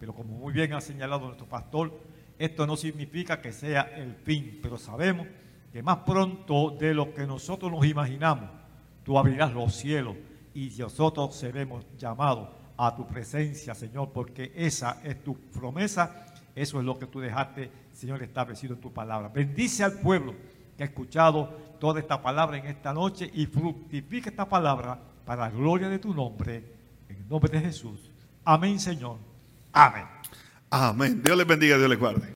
pero 0.00 0.14
como 0.14 0.32
muy 0.32 0.54
bien 0.54 0.72
ha 0.72 0.80
señalado 0.80 1.26
nuestro 1.26 1.46
pastor, 1.46 1.92
esto 2.38 2.66
no 2.66 2.74
significa 2.74 3.42
que 3.42 3.52
sea 3.52 3.82
el 3.82 4.14
fin, 4.14 4.58
pero 4.62 4.78
sabemos 4.78 5.26
que 5.70 5.82
más 5.82 5.98
pronto 5.98 6.70
de 6.70 6.94
lo 6.94 7.12
que 7.12 7.26
nosotros 7.26 7.70
nos 7.70 7.84
imaginamos, 7.84 8.48
tú 9.04 9.18
abrirás 9.18 9.52
los 9.52 9.74
cielos 9.74 10.16
y 10.54 10.70
nosotros 10.78 11.36
seremos 11.36 11.84
llamados 11.98 12.48
a 12.78 12.96
tu 12.96 13.06
presencia, 13.06 13.74
Señor, 13.74 14.10
porque 14.10 14.52
esa 14.56 15.02
es 15.04 15.22
tu 15.22 15.34
promesa, 15.34 16.24
eso 16.54 16.78
es 16.78 16.84
lo 16.86 16.98
que 16.98 17.06
tú 17.06 17.20
dejaste, 17.20 17.70
Señor, 17.92 18.22
establecido 18.22 18.72
en 18.74 18.80
tu 18.80 18.90
palabra. 18.90 19.28
Bendice 19.28 19.84
al 19.84 20.00
pueblo 20.00 20.34
que 20.78 20.82
ha 20.82 20.86
escuchado 20.86 21.46
toda 21.78 22.00
esta 22.00 22.22
palabra 22.22 22.56
en 22.56 22.64
esta 22.64 22.94
noche 22.94 23.30
y 23.34 23.44
fructifica 23.44 24.30
esta 24.30 24.48
palabra 24.48 24.98
para 25.26 25.42
la 25.42 25.50
gloria 25.50 25.90
de 25.90 25.98
tu 25.98 26.14
nombre, 26.14 26.64
en 27.06 27.16
el 27.16 27.28
nombre 27.28 27.52
de 27.52 27.60
Jesús. 27.60 28.10
Amén, 28.46 28.80
Señor. 28.80 29.29
Amén. 29.72 30.06
Amén. 30.70 31.22
Dios 31.22 31.36
les 31.36 31.46
bendiga, 31.46 31.76
Dios 31.76 31.88
les 31.88 31.98
guarde. 31.98 32.28